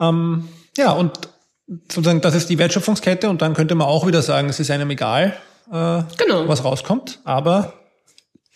ähm, 0.00 0.48
ja 0.76 0.92
und 0.92 1.12
sozusagen, 1.90 2.20
das 2.20 2.34
ist 2.34 2.50
die 2.50 2.58
Wertschöpfungskette 2.58 3.30
und 3.30 3.40
dann 3.40 3.54
könnte 3.54 3.74
man 3.74 3.86
auch 3.86 4.06
wieder 4.06 4.22
sagen, 4.22 4.48
es 4.48 4.60
ist 4.60 4.70
einem 4.70 4.90
egal, 4.90 5.36
äh, 5.72 6.02
Genau. 6.18 6.46
was 6.46 6.64
rauskommt, 6.64 7.20
aber 7.24 7.74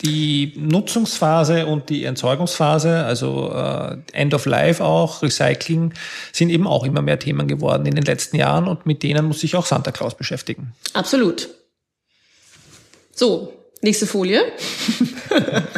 die 0.02 0.52
Nutzungsphase 0.56 1.66
und 1.66 1.88
die 1.88 2.04
Entsorgungsphase, 2.04 3.04
also 3.04 3.52
äh, 3.52 3.96
End 4.12 4.32
of 4.32 4.46
Life 4.46 4.84
auch, 4.84 5.22
Recycling, 5.22 5.92
sind 6.32 6.50
eben 6.50 6.66
auch 6.68 6.84
immer 6.84 7.02
mehr 7.02 7.18
Themen 7.18 7.48
geworden 7.48 7.84
in 7.86 7.94
den 7.94 8.04
letzten 8.04 8.36
Jahren 8.36 8.68
und 8.68 8.86
mit 8.86 9.02
denen 9.02 9.26
muss 9.26 9.40
sich 9.40 9.56
auch 9.56 9.66
Santa 9.66 9.90
Claus 9.90 10.14
beschäftigen. 10.16 10.72
Absolut. 10.94 11.48
So, 13.12 13.52
nächste 13.82 14.06
Folie. 14.06 14.40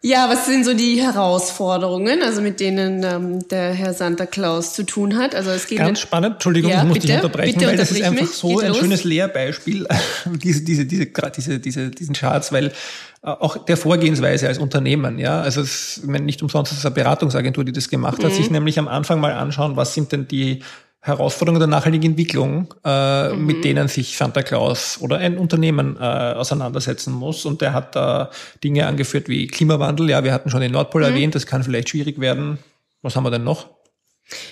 ja, 0.00 0.28
was 0.30 0.46
sind 0.46 0.64
so 0.64 0.74
die 0.74 1.02
Herausforderungen, 1.02 2.22
also 2.22 2.40
mit 2.40 2.60
denen 2.60 3.02
ähm, 3.02 3.48
der 3.48 3.72
Herr 3.74 3.92
Santa 3.94 4.26
Claus 4.26 4.72
zu 4.74 4.84
tun 4.84 5.16
hat? 5.18 5.34
Also 5.34 5.50
es 5.50 5.66
geht 5.66 5.78
Ganz 5.78 6.00
spannend, 6.00 6.34
Entschuldigung, 6.34 6.70
Ja, 6.70 6.78
ich 6.82 6.84
muss 6.84 6.94
bitte, 6.94 7.06
dich 7.08 7.16
unterbrechen, 7.16 7.60
weil 7.62 7.76
das 7.76 7.90
ist 7.90 8.02
einfach 8.02 8.22
mich. 8.22 8.30
so 8.30 8.48
Geht 8.48 8.60
ein 8.62 8.68
los. 8.68 8.78
schönes 8.78 9.04
Lehrbeispiel, 9.04 9.86
diese, 10.42 10.62
diese, 10.62 10.86
diese, 10.86 11.06
gerade 11.06 11.32
diese, 11.36 11.58
diese, 11.58 11.90
diesen 11.90 12.14
Charts, 12.14 12.52
weil 12.52 12.68
äh, 12.68 12.72
auch 13.22 13.56
der 13.64 13.76
Vorgehensweise 13.76 14.46
als 14.46 14.58
Unternehmen, 14.58 15.18
ja, 15.18 15.40
also 15.40 15.60
es, 15.62 15.98
ich 15.98 16.04
meine, 16.08 16.24
nicht 16.24 16.42
umsonst 16.42 16.70
ist 16.72 16.78
es 16.78 16.86
eine 16.86 16.94
Beratungsagentur, 16.94 17.64
die 17.64 17.72
das 17.72 17.88
gemacht 17.88 18.18
Mhm. 18.22 18.26
hat, 18.26 18.34
sich 18.34 18.50
nämlich 18.50 18.78
am 18.78 18.86
Anfang 18.88 19.20
mal 19.20 19.32
anschauen, 19.32 19.76
was 19.76 19.94
sind 19.94 20.12
denn 20.12 20.28
die 20.28 20.62
Herausforderungen 21.00 21.60
der 21.60 21.68
nachhaltigen 21.68 22.10
Entwicklung, 22.10 22.74
äh, 22.84 23.28
Mhm. 23.32 23.46
mit 23.46 23.64
denen 23.64 23.88
sich 23.88 24.16
Santa 24.16 24.42
Claus 24.42 24.98
oder 25.00 25.18
ein 25.18 25.38
Unternehmen 25.38 25.96
äh, 25.96 26.00
auseinandersetzen 26.02 27.12
muss. 27.12 27.44
Und 27.44 27.60
der 27.60 27.72
hat 27.72 27.94
da 27.94 28.30
Dinge 28.64 28.86
angeführt 28.86 29.28
wie 29.28 29.46
Klimawandel. 29.46 30.10
Ja, 30.10 30.24
wir 30.24 30.32
hatten 30.32 30.50
schon 30.50 30.60
den 30.60 30.72
Nordpol 30.72 31.02
Mhm. 31.02 31.08
erwähnt, 31.08 31.34
das 31.34 31.46
kann 31.46 31.62
vielleicht 31.62 31.88
schwierig 31.90 32.20
werden. 32.20 32.58
Was 33.02 33.14
haben 33.14 33.24
wir 33.24 33.30
denn 33.30 33.44
noch? 33.44 33.66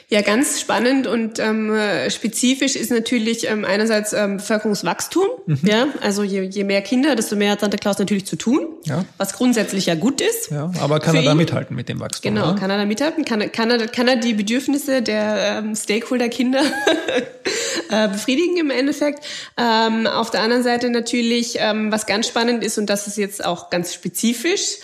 Ja, 0.08 0.22
ganz 0.22 0.58
spannend 0.60 1.06
und 1.06 1.38
ähm, 1.38 1.74
äh, 1.74 2.10
spezifisch 2.10 2.76
ist 2.76 2.90
natürlich 2.90 3.46
ähm, 3.50 3.64
einerseits 3.66 4.14
ähm, 4.14 4.38
Bevölkerungswachstum. 4.38 5.26
Mhm. 5.46 5.58
Ja, 5.64 5.86
also 6.00 6.22
je, 6.22 6.42
je 6.44 6.64
mehr 6.64 6.80
Kinder, 6.80 7.14
desto 7.14 7.36
mehr 7.36 7.50
hat 7.52 7.60
Santa 7.60 7.76
Claus 7.76 7.98
natürlich 7.98 8.24
zu 8.24 8.36
tun, 8.36 8.68
Ja. 8.84 9.04
was 9.18 9.34
grundsätzlich 9.34 9.84
ja 9.86 9.94
gut 9.94 10.20
ist. 10.22 10.50
Ja, 10.50 10.70
aber 10.80 10.98
kann 11.00 11.14
er 11.16 11.22
da 11.22 11.32
ihn? 11.32 11.36
mithalten 11.36 11.76
mit 11.76 11.88
dem 11.90 12.00
Wachstum? 12.00 12.34
Genau, 12.34 12.52
ne? 12.52 12.58
kann 12.58 12.70
er 12.70 12.78
da 12.78 12.86
mithalten? 12.86 13.24
Kann, 13.26 13.40
er- 13.42 13.48
kann, 13.50 13.70
er, 13.70 13.86
kann 13.88 14.08
er 14.08 14.16
die 14.16 14.32
Bedürfnisse 14.32 15.02
der 15.02 15.58
ähm, 15.58 15.74
Stakeholder-Kinder 15.76 16.62
äh, 17.90 18.08
befriedigen 18.08 18.56
im 18.56 18.70
Endeffekt? 18.70 19.24
Ähm, 19.58 20.06
auf 20.06 20.30
der 20.30 20.40
anderen 20.40 20.62
Seite 20.62 20.90
natürlich, 20.90 21.56
ähm, 21.60 21.92
was 21.92 22.06
ganz 22.06 22.26
spannend 22.28 22.64
ist, 22.64 22.78
und 22.78 22.86
das 22.88 23.06
ist 23.06 23.16
jetzt 23.18 23.44
auch 23.44 23.70
ganz 23.70 23.92
spezifisch 23.94 24.76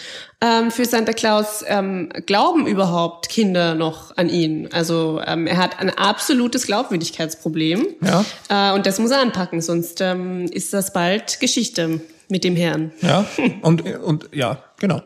ähm, 0.42 0.70
für 0.70 0.84
Santa 0.84 1.12
Claus, 1.12 1.64
ähm, 1.66 2.08
glauben 2.26 2.66
überhaupt 2.66 3.28
Kinder 3.28 3.74
noch 3.74 4.16
an 4.16 4.28
ihn? 4.28 4.68
Also 4.72 5.20
ähm, 5.24 5.46
er 5.46 5.56
hat 5.56 5.78
ein 5.78 5.90
absolutes 5.90 6.66
Glaubwürdigkeitsproblem 6.66 7.86
Ja. 8.00 8.24
äh, 8.48 8.74
und 8.74 8.84
das 8.86 8.98
muss 8.98 9.10
er 9.12 9.20
anpacken, 9.20 9.60
sonst 9.60 10.00
ähm, 10.00 10.46
ist 10.46 10.72
das 10.74 10.92
bald 10.92 11.40
Geschichte 11.40 12.00
mit 12.28 12.44
dem 12.44 12.56
Herrn. 12.56 12.92
Ja, 13.00 13.24
und, 13.62 13.82
und 13.82 14.28
ja, 14.34 14.58
genau. 14.78 15.02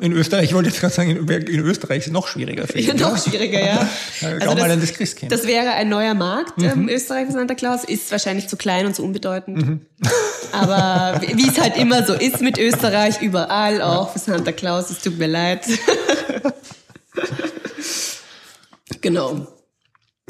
In 0.00 0.12
Österreich, 0.12 0.44
ich 0.44 0.54
wollte 0.54 0.70
jetzt 0.70 0.80
gerade 0.80 0.94
sagen, 0.94 1.10
in, 1.10 1.28
Österreich 1.60 1.98
ist 1.98 2.06
es 2.06 2.12
noch 2.12 2.26
schwieriger 2.26 2.66
für 2.66 2.78
ihn. 2.78 2.96
Noch 2.96 3.22
schwieriger, 3.22 3.60
ja. 3.64 3.88
Also 4.22 4.54
das- 4.54 4.70
an 4.70 4.80
das 4.80 4.92
Christkind. 4.94 5.30
Das 5.30 5.46
wäre 5.46 5.70
ein 5.72 5.88
neuer 5.88 6.14
Markt, 6.14 6.60
ähm, 6.62 6.82
Mhm. 6.82 6.88
Österreich 6.88 7.26
für 7.26 7.32
Santa 7.32 7.54
Claus, 7.54 7.84
ist 7.84 8.10
wahrscheinlich 8.10 8.48
zu 8.48 8.56
klein 8.56 8.86
und 8.86 8.94
zu 8.96 9.04
unbedeutend. 9.04 9.82
Aber 10.52 11.20
wie 11.22 11.36
wie 11.36 11.48
es 11.48 11.60
halt 11.60 11.76
immer 11.76 12.04
so 12.06 12.14
ist 12.14 12.40
mit 12.40 12.58
Österreich, 12.58 13.20
überall 13.20 13.82
auch 13.82 14.12
für 14.12 14.18
Santa 14.18 14.52
Claus, 14.52 14.90
es 14.90 15.00
tut 15.00 15.18
mir 15.18 15.26
leid. 15.28 15.66
genau. 19.00 19.46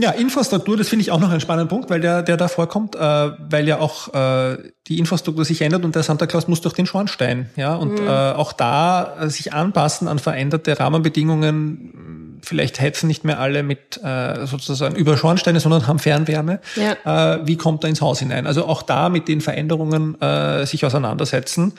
Ja, 0.00 0.12
Infrastruktur, 0.12 0.76
das 0.76 0.88
finde 0.88 1.02
ich 1.02 1.10
auch 1.10 1.20
noch 1.20 1.30
einen 1.30 1.40
spannenden 1.40 1.68
Punkt, 1.68 1.90
weil 1.90 2.00
der, 2.00 2.22
der 2.22 2.36
da 2.36 2.48
vorkommt, 2.48 2.94
äh, 2.96 2.98
weil 2.98 3.68
ja 3.68 3.78
auch 3.80 4.12
äh, 4.14 4.56
die 4.88 4.98
Infrastruktur 4.98 5.44
sich 5.44 5.60
ändert 5.60 5.84
und 5.84 5.94
der 5.94 6.02
Santa 6.02 6.26
Claus 6.26 6.48
muss 6.48 6.62
durch 6.62 6.74
den 6.74 6.86
Schornstein, 6.86 7.50
ja, 7.56 7.74
und 7.74 8.00
Mhm. 8.00 8.06
äh, 8.06 8.32
auch 8.32 8.52
da 8.52 9.16
äh, 9.20 9.28
sich 9.28 9.52
anpassen 9.52 10.08
an 10.08 10.18
veränderte 10.18 10.78
Rahmenbedingungen. 10.80 12.38
Vielleicht 12.42 12.80
heizen 12.80 13.06
nicht 13.08 13.24
mehr 13.24 13.38
alle 13.38 13.62
mit 13.62 14.00
äh, 14.02 14.46
sozusagen 14.46 14.96
über 14.96 15.18
Schornsteine, 15.18 15.60
sondern 15.60 15.86
haben 15.86 15.98
Fernwärme. 15.98 16.60
Ja. 16.76 17.34
Äh, 17.34 17.46
wie 17.46 17.56
kommt 17.56 17.84
er 17.84 17.90
ins 17.90 18.00
Haus 18.00 18.20
hinein? 18.20 18.46
Also 18.46 18.64
auch 18.66 18.82
da 18.82 19.10
mit 19.10 19.28
den 19.28 19.42
Veränderungen 19.42 20.18
äh, 20.22 20.64
sich 20.64 20.84
auseinandersetzen. 20.86 21.74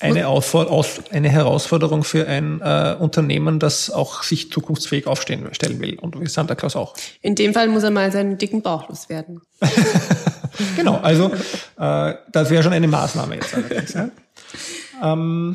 Eine, 0.00 0.28
aus, 0.28 0.54
eine 1.10 1.30
Herausforderung 1.30 2.04
für 2.04 2.26
ein 2.26 2.60
äh, 2.62 2.96
Unternehmen, 2.98 3.58
das 3.58 3.90
auch 3.90 4.22
sich 4.22 4.52
zukunftsfähig 4.52 5.06
aufstellen 5.06 5.48
stellen 5.52 5.80
will 5.80 5.98
und 5.98 6.20
wie 6.20 6.26
Santa 6.26 6.54
Claus 6.54 6.76
auch. 6.76 6.94
In 7.22 7.34
dem 7.34 7.54
Fall 7.54 7.68
muss 7.68 7.82
er 7.82 7.90
mal 7.90 8.12
seinen 8.12 8.36
dicken 8.36 8.62
Bauch 8.62 8.88
loswerden. 8.88 9.40
Genau, 10.74 10.96
also 10.96 11.30
äh, 11.78 12.14
das 12.32 12.48
wäre 12.50 12.62
schon 12.62 12.72
eine 12.72 12.88
Maßnahme 12.88 13.34
jetzt 13.34 13.54
allerdings. 13.54 13.92
Ja? 13.92 14.08
Ähm, 15.02 15.54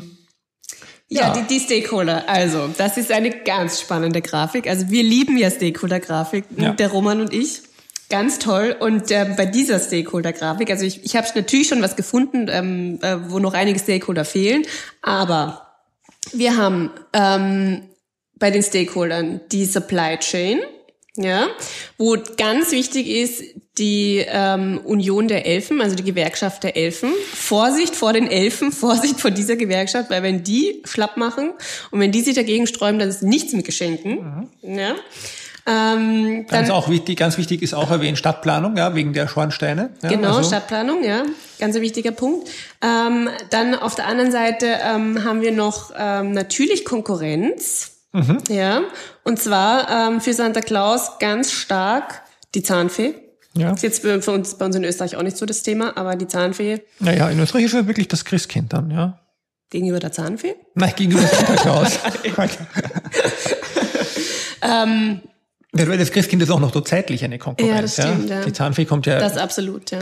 Ja, 1.08 1.28
Ja. 1.28 1.32
Die, 1.32 1.42
die 1.48 1.58
Stakeholder. 1.58 2.28
Also, 2.28 2.68
das 2.78 2.96
ist 2.96 3.10
eine 3.10 3.30
ganz 3.30 3.80
spannende 3.80 4.22
Grafik. 4.22 4.68
Also, 4.68 4.90
wir 4.90 5.02
lieben 5.02 5.36
ja 5.36 5.50
Stakeholder-Grafiken, 5.50 6.62
Ja. 6.62 6.72
der 6.72 6.88
Roman 6.88 7.20
und 7.20 7.32
ich. 7.34 7.62
Ganz 8.12 8.38
toll. 8.38 8.76
Und 8.78 9.10
äh, 9.10 9.24
bei 9.38 9.46
dieser 9.46 9.78
Stakeholder-Grafik, 9.78 10.68
also 10.70 10.84
ich, 10.84 11.02
ich 11.02 11.16
habe 11.16 11.26
natürlich 11.34 11.68
schon 11.68 11.80
was 11.80 11.96
gefunden, 11.96 12.46
ähm, 12.50 12.98
äh, 13.00 13.16
wo 13.30 13.38
noch 13.38 13.54
einige 13.54 13.78
Stakeholder 13.78 14.26
fehlen, 14.26 14.66
aber 15.00 15.78
wir 16.30 16.58
haben 16.58 16.90
ähm, 17.14 17.84
bei 18.34 18.50
den 18.50 18.62
Stakeholdern 18.62 19.40
die 19.50 19.64
Supply 19.64 20.18
Chain, 20.18 20.60
ja, 21.16 21.46
wo 21.96 22.18
ganz 22.36 22.70
wichtig 22.72 23.08
ist 23.08 23.44
die 23.78 24.22
ähm, 24.28 24.82
Union 24.84 25.26
der 25.26 25.46
Elfen, 25.46 25.80
also 25.80 25.96
die 25.96 26.04
Gewerkschaft 26.04 26.64
der 26.64 26.76
Elfen. 26.76 27.14
Vorsicht 27.32 27.96
vor 27.96 28.12
den 28.12 28.26
Elfen, 28.26 28.72
Vorsicht 28.72 29.20
vor 29.22 29.30
dieser 29.30 29.56
Gewerkschaft, 29.56 30.10
weil 30.10 30.22
wenn 30.22 30.44
die 30.44 30.82
schlapp 30.84 31.16
machen 31.16 31.54
und 31.90 32.00
wenn 32.00 32.12
die 32.12 32.20
sich 32.20 32.34
dagegen 32.34 32.66
sträuben, 32.66 32.98
dann 32.98 33.08
ist 33.08 33.22
nichts 33.22 33.54
mit 33.54 33.64
Geschenken. 33.64 34.50
Ja. 34.60 34.96
Ähm, 35.64 36.46
ganz 36.48 36.70
auch 36.70 36.88
wichtig, 36.88 37.18
ganz 37.18 37.38
wichtig 37.38 37.62
ist 37.62 37.72
auch 37.72 37.90
erwähnt 37.90 38.18
Stadtplanung, 38.18 38.76
ja, 38.76 38.94
wegen 38.94 39.12
der 39.12 39.28
Schornsteine. 39.28 39.90
Ja, 40.02 40.08
Genau, 40.08 40.36
also, 40.36 40.48
Stadtplanung, 40.48 41.04
ja, 41.04 41.22
ganz 41.60 41.76
ein 41.76 41.82
wichtiger 41.82 42.10
Punkt. 42.10 42.48
Ähm, 42.82 43.28
dann 43.50 43.74
auf 43.76 43.94
der 43.94 44.06
anderen 44.06 44.32
Seite 44.32 44.66
ähm, 44.84 45.24
haben 45.24 45.40
wir 45.40 45.52
noch 45.52 45.92
ähm, 45.96 46.32
natürlich 46.32 46.84
Konkurrenz, 46.84 47.90
Mhm. 48.14 48.38
ja, 48.50 48.82
und 49.24 49.38
zwar 49.38 49.88
ähm, 49.88 50.20
für 50.20 50.34
Santa 50.34 50.60
Claus 50.60 51.18
ganz 51.18 51.50
stark 51.50 52.22
die 52.54 52.62
Zahnfee. 52.62 53.14
Ja. 53.54 53.72
Ist 53.72 53.82
jetzt 53.82 54.02
für 54.02 54.14
uns 54.32 54.54
bei 54.58 54.64
uns 54.66 54.76
in 54.76 54.84
Österreich 54.84 55.16
auch 55.16 55.22
nicht 55.22 55.36
so 55.38 55.46
das 55.46 55.62
Thema, 55.62 55.96
aber 55.96 56.16
die 56.16 56.26
Zahnfee 56.26 56.80
Naja, 56.98 57.28
in 57.30 57.38
Österreich 57.38 57.64
ist 57.64 57.74
ja 57.74 57.86
wirklich 57.86 58.08
das 58.08 58.24
Christkind 58.26 58.72
dann, 58.72 58.90
ja. 58.90 59.18
gegenüber 59.70 59.98
der 59.98 60.12
Zahnfee. 60.12 60.54
Nein, 60.74 60.92
gegenüber 60.96 61.22
Santa 61.26 61.54
Claus. 61.54 61.98
Ähm, 64.62 65.20
das 65.72 66.12
Christkind 66.12 66.42
ist 66.42 66.50
auch 66.50 66.60
noch 66.60 66.72
so 66.72 66.80
zeitlich 66.80 67.24
eine 67.24 67.38
Konkurrenz. 67.38 67.96
Ja, 67.96 68.04
das 68.04 68.14
stimmt, 68.14 68.30
ja. 68.30 68.44
Die 68.44 68.52
Zahnfee 68.52 68.84
kommt 68.84 69.06
ja 69.06 69.18
das 69.18 69.36
absolut, 69.36 69.90
ja. 69.90 70.00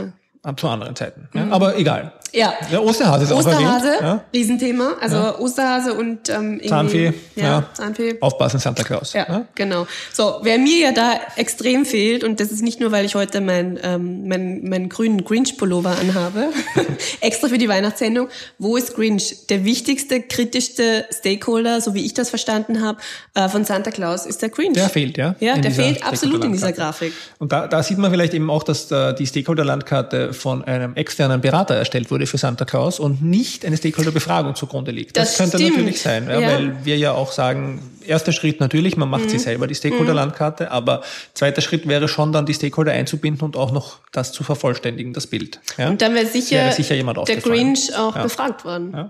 zu 0.57 0.67
anderen 0.67 0.95
Zeiten. 0.95 1.29
Ja. 1.33 1.47
Aber 1.49 1.77
egal. 1.77 2.13
Ja. 2.33 2.53
Der 2.71 2.83
Osterhase 2.83 3.25
ist 3.25 3.31
auch 3.31 3.39
Osterhase, 3.39 3.87
erwähnt. 3.87 4.01
Ja. 4.01 4.23
Riesenthema. 4.33 4.93
Also 5.01 5.37
Osterhase 5.39 5.93
und 5.93 6.29
ähm, 6.29 6.61
Zahnfee, 6.65 7.13
Ja, 7.35 7.43
ja. 7.43 7.69
Zahnfee. 7.73 8.15
Aufpassen, 8.21 8.59
Santa 8.59 8.83
Claus. 8.83 9.13
Ja, 9.13 9.45
genau. 9.55 9.85
So, 10.13 10.39
wer 10.43 10.57
mir 10.57 10.77
ja 10.77 10.91
da 10.91 11.19
extrem 11.35 11.85
fehlt, 11.85 12.23
und 12.23 12.39
das 12.39 12.51
ist 12.51 12.61
nicht 12.61 12.79
nur, 12.79 12.91
weil 12.91 13.05
ich 13.05 13.15
heute 13.15 13.41
meinen 13.41 13.77
ähm, 13.83 14.27
mein, 14.27 14.61
mein 14.63 14.89
grünen 14.89 15.23
Grinch-Pullover 15.23 15.97
anhabe, 15.99 16.49
extra 17.21 17.47
für 17.49 17.57
die 17.57 17.67
Weihnachtssendung, 17.67 18.29
wo 18.57 18.77
ist 18.77 18.95
Grinch? 18.95 19.47
Der 19.47 19.65
wichtigste, 19.65 20.21
kritischste 20.21 21.05
Stakeholder, 21.11 21.81
so 21.81 21.93
wie 21.93 22.05
ich 22.05 22.13
das 22.13 22.29
verstanden 22.29 22.81
habe, 22.81 22.99
äh, 23.33 23.49
von 23.49 23.65
Santa 23.65 23.91
Claus 23.91 24.25
ist 24.25 24.41
der 24.41 24.49
Grinch. 24.49 24.73
Der 24.73 24.89
fehlt, 24.89 25.17
ja. 25.17 25.35
Ja, 25.39 25.57
der 25.57 25.71
fehlt 25.71 26.03
absolut 26.05 26.43
in 26.43 26.53
dieser. 26.53 26.71
Grafik. 26.71 27.11
Und 27.39 27.51
da, 27.51 27.67
da 27.67 27.83
sieht 27.83 27.97
man 27.97 28.11
vielleicht 28.11 28.33
eben 28.33 28.49
auch, 28.49 28.63
dass 28.63 28.89
äh, 28.91 29.13
die 29.13 29.27
Stakeholder-Landkarte 29.27 30.33
von 30.33 30.63
einem 30.63 30.95
externen 30.95 31.41
Berater 31.41 31.75
erstellt 31.75 32.09
wurde 32.11 32.20
für 32.27 32.37
Santa 32.37 32.65
Claus 32.65 32.99
und 32.99 33.21
nicht 33.21 33.65
eine 33.65 33.77
Stakeholder-Befragung 33.77 34.55
zugrunde 34.55 34.91
liegt. 34.91 35.17
Das, 35.17 35.29
Das 35.29 35.37
könnte 35.37 35.57
stimmt. 35.57 35.77
natürlich 35.77 36.01
sein, 36.01 36.27
ja, 36.29 36.39
Ja. 36.39 36.47
weil 36.53 36.75
wir 36.85 36.97
ja 36.97 37.11
auch 37.13 37.31
sagen, 37.31 37.81
erster 38.05 38.31
Schritt 38.31 38.59
natürlich, 38.59 38.97
man 38.97 39.09
macht 39.09 39.25
Mhm. 39.25 39.29
sich 39.29 39.41
selber 39.41 39.67
die 39.67 39.75
Stakeholder-Landkarte, 39.75 40.71
aber 40.71 41.01
zweiter 41.33 41.61
Schritt 41.61 41.87
wäre 41.87 42.07
schon 42.07 42.31
dann 42.31 42.45
die 42.45 42.53
Stakeholder 42.53 42.91
einzubinden 42.91 43.43
und 43.45 43.55
auch 43.55 43.71
noch 43.71 43.99
das 44.11 44.31
zu 44.31 44.43
vervollständigen, 44.43 45.13
das 45.13 45.27
Bild. 45.27 45.59
Ja? 45.77 45.89
Und 45.89 46.01
dann 46.01 46.13
wäre 46.15 46.25
sicher, 46.25 46.57
Wäre 46.57 46.73
sicher 46.73 46.95
jemand 46.95 47.17
der. 47.27 47.37
Grinch 47.37 47.95
auch 47.95 48.17
befragt 48.17 48.65
worden. 48.65 49.09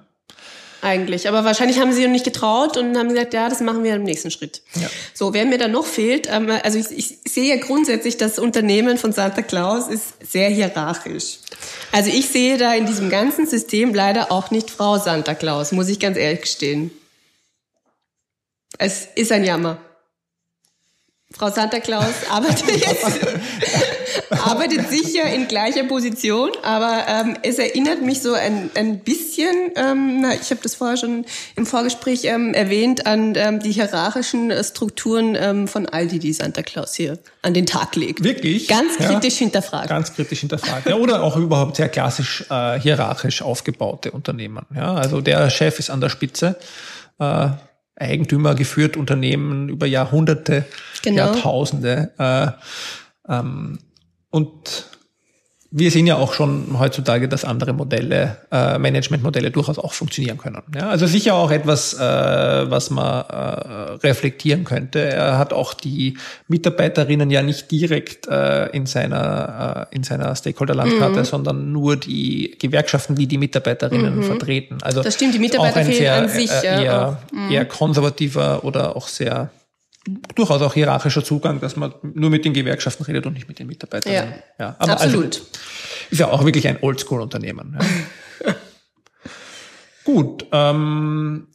Eigentlich. 0.82 1.28
Aber 1.28 1.44
wahrscheinlich 1.44 1.80
haben 1.80 1.94
sie 1.94 2.04
noch 2.04 2.12
nicht 2.12 2.26
getraut 2.26 2.76
und 2.76 2.98
haben 2.98 3.10
gesagt, 3.10 3.34
ja, 3.34 3.48
das 3.50 3.60
machen 3.62 3.84
wir 3.84 3.96
im 3.96 4.04
nächsten 4.04 4.32
Schritt. 4.32 4.64
Ja. 4.76 4.90
So, 5.14 5.34
wer 5.34 5.46
mir 5.46 5.60
da 5.60 5.68
noch 5.68 5.86
fehlt, 5.86 6.28
ähm, 6.32 6.50
also 6.64 6.80
ich, 6.80 6.92
ich 6.98 7.32
sehe 7.32 7.56
ja 7.56 7.64
grundsätzlich, 7.64 8.18
das 8.18 8.40
Unternehmen 8.40 8.98
von 8.98 9.12
Santa 9.14 9.44
Claus 9.44 9.88
ist 9.88 10.16
sehr 10.24 10.50
hierarchisch. 10.50 11.38
Also 11.92 12.10
ich 12.10 12.30
sehe 12.30 12.58
da 12.58 12.74
in 12.74 12.88
diesem 12.88 13.10
ganzen 13.10 13.46
System 13.46 13.94
leider 13.94 14.32
auch 14.32 14.50
nicht 14.50 14.72
Frau 14.72 14.98
Santa 14.98 15.36
Claus, 15.36 15.72
muss 15.72 15.88
ich 15.88 16.00
ganz 16.00 16.18
ehrlich 16.18 16.42
gestehen. 16.42 16.92
Es 18.80 19.08
ist 19.16 19.32
ein 19.32 19.44
Jammer. 19.44 19.78
Frau 21.32 21.50
Santa 21.50 21.80
Claus 21.80 22.14
arbeitet 22.30 22.70
jetzt, 22.88 23.06
arbeitet 24.46 24.90
sicher 24.90 25.24
in 25.34 25.48
gleicher 25.48 25.84
Position, 25.84 26.50
aber 26.64 27.06
ähm, 27.08 27.38
es 27.44 27.60
erinnert 27.60 28.02
mich 28.02 28.22
so 28.22 28.34
ein, 28.34 28.70
ein 28.76 29.00
bisschen, 29.00 29.72
ähm, 29.76 30.22
na, 30.22 30.34
ich 30.34 30.50
habe 30.52 30.60
das 30.64 30.76
vorher 30.76 30.98
schon 30.98 31.26
im 31.56 31.66
Vorgespräch 31.66 32.26
ähm, 32.26 32.54
erwähnt, 32.54 33.06
an 33.06 33.34
ähm, 33.36 33.60
die 33.60 33.72
hierarchischen 33.72 34.52
äh, 34.52 34.64
Strukturen 34.64 35.36
ähm, 35.40 35.68
von 35.68 35.86
Aldi, 35.88 36.20
die 36.20 36.34
Santa 36.34 36.62
Claus 36.62 36.96
hier 36.96 37.18
an 37.42 37.54
den 37.54 37.66
Tag 37.66 37.96
legt. 37.96 38.24
Wirklich? 38.24 38.68
Ganz 38.68 38.98
Ja. 39.00 39.08
kritisch 39.08 39.36
hinterfragt. 39.38 39.90
Ganz 39.90 40.14
kritisch 40.14 40.40
hinterfragt. 40.42 40.88
Ja, 40.88 40.96
oder 40.96 41.24
auch 41.24 41.38
überhaupt 41.38 41.76
sehr 41.78 41.90
klassisch 41.90 42.44
äh, 42.50 42.80
hierarchisch 42.80 43.42
aufgebaute 43.42 44.12
Unternehmen. 44.12 44.66
Ja, 44.76 44.94
also 44.96 45.22
der 45.22 45.50
Chef 45.50 45.80
ist 45.80 45.90
an 45.90 46.02
der 46.02 46.10
Spitze. 46.10 46.58
Äh, 47.20 47.50
Eigentümer 47.96 48.56
geführt 48.56 48.98
Unternehmen 48.98 49.70
über 49.70 49.86
Jahrhunderte, 49.86 50.66
Genau. 51.04 51.18
Jahrtausende. 51.18 52.12
Äh, 52.18 53.32
ähm, 53.32 53.78
und 54.32 54.86
wir 55.74 55.90
sehen 55.90 56.06
ja 56.06 56.18
auch 56.18 56.34
schon 56.34 56.78
heutzutage, 56.80 57.30
dass 57.30 57.46
andere 57.46 57.72
Modelle, 57.72 58.40
äh, 58.52 58.78
Managementmodelle 58.78 59.52
durchaus 59.52 59.80
auch 59.80 59.94
funktionieren 59.94 60.38
können. 60.38 60.62
Ja, 60.76 60.90
also 60.90 61.08
sicher 61.08 61.36
auch 61.36 61.50
etwas, 61.50 61.94
äh, 61.94 62.00
was 62.70 62.90
man 62.90 63.24
äh, 63.24 63.34
reflektieren 64.06 64.66
könnte. 64.66 65.00
Er 65.00 65.38
hat 65.38 65.54
auch 65.54 65.74
die 65.74 66.18
Mitarbeiterinnen 66.50 67.30
ja 67.32 67.42
nicht 67.42 67.72
direkt 67.72 68.28
äh, 68.28 68.66
in 68.72 68.86
seiner 68.86 69.88
äh, 69.90 69.96
in 69.96 70.04
seiner 70.04 70.36
Stakeholder-Landkarte, 70.36 71.20
Mhm. 71.22 71.26
sondern 71.26 71.72
nur 71.72 71.96
die 71.96 72.54
Gewerkschaften, 72.60 73.16
die 73.16 73.28
die 73.28 73.38
Mitarbeiterinnen 73.38 74.24
vertreten. 74.24 74.80
Also 74.82 75.02
Das 75.02 75.14
stimmt, 75.14 75.36
die 75.36 75.40
Mitarbeiter 75.40 75.72
auch 75.72 75.78
ein 75.78 75.86
fehlen 75.86 75.98
sehr, 75.98 76.16
an 76.16 76.28
sich, 76.28 76.52
äh, 76.52 76.84
ja, 76.84 77.18
Mhm. 77.32 77.50
eher, 77.50 77.60
eher 77.60 77.66
konservativer 77.66 78.66
oder 78.66 78.98
auch 78.98 79.08
sehr 79.08 79.52
durchaus 80.36 80.62
auch 80.62 80.74
hierarchischer 80.74 81.24
Zugang, 81.24 81.60
dass 81.60 81.76
man 81.76 81.94
nur 82.02 82.30
mit 82.30 82.46
den 82.46 82.54
Gewerkschaften 82.54 83.04
redet 83.04 83.26
und 83.26 83.34
nicht 83.34 83.48
mit 83.48 83.60
den 83.60 83.68
Mitarbeiterinnen. 83.68 84.34
Ja, 84.60 84.76
aber 84.80 84.94
absolut. 84.94 85.26
Also, 85.26 85.46
ist 86.10 86.20
ja 86.20 86.28
auch 86.30 86.44
wirklich 86.44 86.68
ein 86.68 86.78
Oldschool-Unternehmen. 86.82 87.78
Ja. 88.46 88.56
Gut. 90.04 90.46
Ähm, 90.52 91.48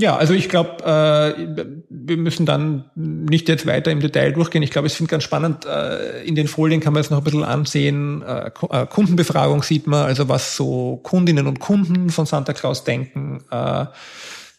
ja, 0.00 0.16
also 0.16 0.32
ich 0.32 0.48
glaube, 0.48 0.82
äh, 0.82 1.64
wir 1.88 2.16
müssen 2.16 2.46
dann 2.46 2.90
nicht 2.96 3.48
jetzt 3.48 3.66
weiter 3.66 3.90
im 3.90 4.00
Detail 4.00 4.32
durchgehen. 4.32 4.62
Ich 4.62 4.70
glaube, 4.70 4.86
es 4.86 4.94
finde 4.94 5.10
ganz 5.10 5.24
spannend. 5.24 5.66
Äh, 5.66 6.22
in 6.24 6.34
den 6.34 6.48
Folien 6.48 6.80
kann 6.80 6.94
man 6.94 7.00
es 7.00 7.10
noch 7.10 7.18
ein 7.18 7.24
bisschen 7.24 7.44
ansehen. 7.44 8.22
Äh, 8.22 8.50
äh, 8.70 8.86
Kundenbefragung 8.86 9.62
sieht 9.62 9.86
man, 9.86 10.06
also 10.06 10.28
was 10.28 10.56
so 10.56 11.00
Kundinnen 11.02 11.46
und 11.46 11.60
Kunden 11.60 12.10
von 12.10 12.24
Santa 12.24 12.54
Claus 12.54 12.84
denken. 12.84 13.44
Äh, 13.50 13.86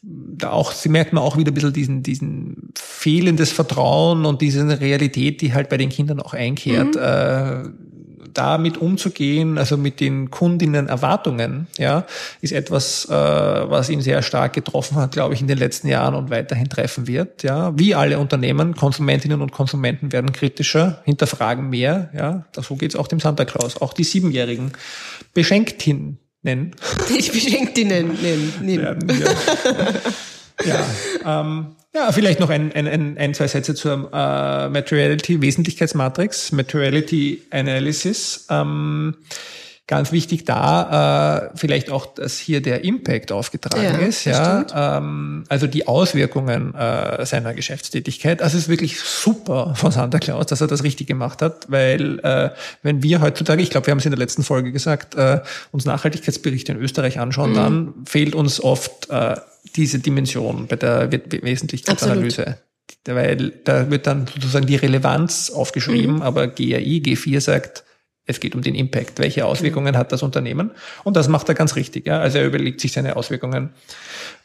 da 0.04 0.52
auch, 0.52 0.72
sie 0.72 0.90
merkt 0.90 1.14
man 1.14 1.24
auch 1.24 1.38
wieder 1.38 1.52
ein 1.52 1.54
bisschen 1.54 1.74
diesen, 1.74 2.04
diesen 2.04 2.72
fehlendes 2.76 3.52
Vertrauen 3.52 4.26
und 4.26 4.42
diese 4.42 4.80
Realität, 4.80 5.42
die 5.42 5.54
halt 5.54 5.70
bei 5.70 5.78
den 5.78 5.90
Kindern 5.90 6.20
auch 6.20 6.34
einkehrt, 6.34 6.96
äh, 6.96 7.70
damit 8.34 8.78
umzugehen, 8.78 9.58
also 9.58 9.78
mit 9.78 10.00
den 10.00 10.32
Kundinnen 10.32 10.88
Erwartungen, 10.88 11.68
ja, 11.78 12.06
ist 12.40 12.54
etwas, 12.54 13.06
äh, 13.10 13.12
was 13.14 13.90
ihn 13.90 14.02
sehr 14.02 14.22
stark 14.22 14.54
getroffen 14.54 14.98
hat, 14.98 15.12
glaube 15.12 15.34
ich, 15.34 15.42
in 15.42 15.48
den 15.48 15.58
letzten 15.58 15.88
Jahren 15.88 16.16
und 16.16 16.30
weiterhin 16.30 16.70
treffen 16.70 17.08
wird, 17.08 17.44
ja. 17.44 17.78
Wie 17.78 17.94
alle 17.94 18.20
Unternehmen, 18.20 18.76
Konsumentinnen 18.76 19.42
und 19.42 19.52
Konsumenten 19.52 20.12
werden 20.12 20.32
kritischer, 20.32 21.02
hinterfragen 21.04 21.70
mehr, 21.70 22.10
ja. 22.16 22.46
So 22.60 22.76
geht's 22.76 22.96
auch 22.96 23.08
dem 23.08 23.20
Santa 23.20 23.46
Claus. 23.46 23.82
Auch 23.82 23.94
die 23.94 24.04
Siebenjährigen 24.04 24.72
Beschenktinnen 26.42 26.72
Ich 27.18 27.32
beschenke 27.32 27.74
die 27.74 27.86
nennen. 27.86 28.18
nennen, 28.22 28.54
werden 28.82 29.10
wir. 29.10 29.36
ja, 30.66 31.42
ähm, 31.42 31.76
ja, 31.94 32.12
vielleicht 32.12 32.40
noch 32.40 32.50
ein, 32.50 32.72
ein, 32.74 32.88
ein, 32.88 33.18
ein 33.18 33.34
zwei 33.34 33.48
Sätze 33.48 33.76
zur 33.76 34.10
äh, 34.14 34.70
Materiality 34.70 35.42
Wesentlichkeitsmatrix, 35.42 36.52
Materiality 36.52 37.42
Analysis. 37.52 38.48
Ähm, 38.50 39.16
ganz 39.92 40.12
wichtig 40.14 40.46
da 40.46 41.50
äh, 41.54 41.58
vielleicht 41.58 41.90
auch, 41.92 42.06
dass 42.16 42.38
hier 42.40 42.62
der 42.62 42.84
Impact 42.86 43.32
aufgetragen 43.34 43.84
Ja, 43.84 43.98
ist, 44.08 44.24
ja, 44.26 44.98
ähm, 44.98 45.44
also 45.50 45.68
die 45.68 45.86
Auswirkungen 45.88 46.74
äh, 46.74 47.26
seiner 47.26 47.54
Geschäftstätigkeit. 47.54 48.42
Also 48.42 48.58
es 48.58 48.64
ist 48.64 48.70
wirklich 48.70 49.00
super 49.02 49.74
von 49.76 49.92
Santa 49.92 50.18
Claus, 50.20 50.46
dass 50.48 50.62
er 50.62 50.68
das 50.68 50.84
richtig 50.84 51.08
gemacht 51.08 51.42
hat, 51.42 51.70
weil 51.70 52.20
äh, 52.24 52.50
wenn 52.84 53.04
wir 53.04 53.20
heutzutage, 53.22 53.62
ich 53.62 53.70
glaube, 53.70 53.88
wir 53.88 53.92
haben 53.92 54.00
es 54.00 54.06
in 54.06 54.12
der 54.12 54.18
letzten 54.20 54.44
Folge 54.44 54.72
gesagt, 54.72 55.16
äh, 55.16 55.42
uns 55.72 55.84
Nachhaltigkeitsberichte 55.86 56.72
in 56.72 56.80
Österreich 56.80 57.20
anschauen, 57.20 57.52
Mhm. 57.52 57.56
dann 57.56 57.94
fehlt 58.08 58.34
uns 58.34 58.64
oft 58.64 59.10
äh, 59.10 59.36
diese 59.76 60.00
Dimension 60.00 60.68
bei 60.68 60.78
der 60.78 61.12
We- 61.12 61.22
We- 61.30 61.44
Wesentlichkeitsanalyse. 61.44 62.58
Weil 63.06 63.54
da 63.66 63.90
wird 63.92 64.08
dann 64.08 64.28
sozusagen 64.28 64.68
die 64.68 64.76
Relevanz 64.76 65.50
aufgeschrieben, 65.50 66.16
Mhm. 66.18 66.22
aber 66.22 66.48
GRI, 66.48 67.02
G4 67.06 67.42
sagt, 67.42 67.84
es 68.32 68.39
geht 68.39 68.56
um 68.56 68.62
den 68.62 68.76
Impact. 68.76 69.20
Welche 69.20 69.46
Auswirkungen 69.46 69.96
hat 69.98 70.12
das 70.12 70.24
Unternehmen? 70.24 70.72
Und 71.04 71.15
das 71.15 71.28
macht 71.28 71.48
er 71.50 71.56
ganz 71.56 71.76
richtig. 71.76 72.08
Ja? 72.08 72.20
Also 72.20 72.39
er 72.39 72.48
überlegt 72.48 72.82
sich 72.82 72.91
seine 72.91 73.15
Auswirkungen 73.15 73.70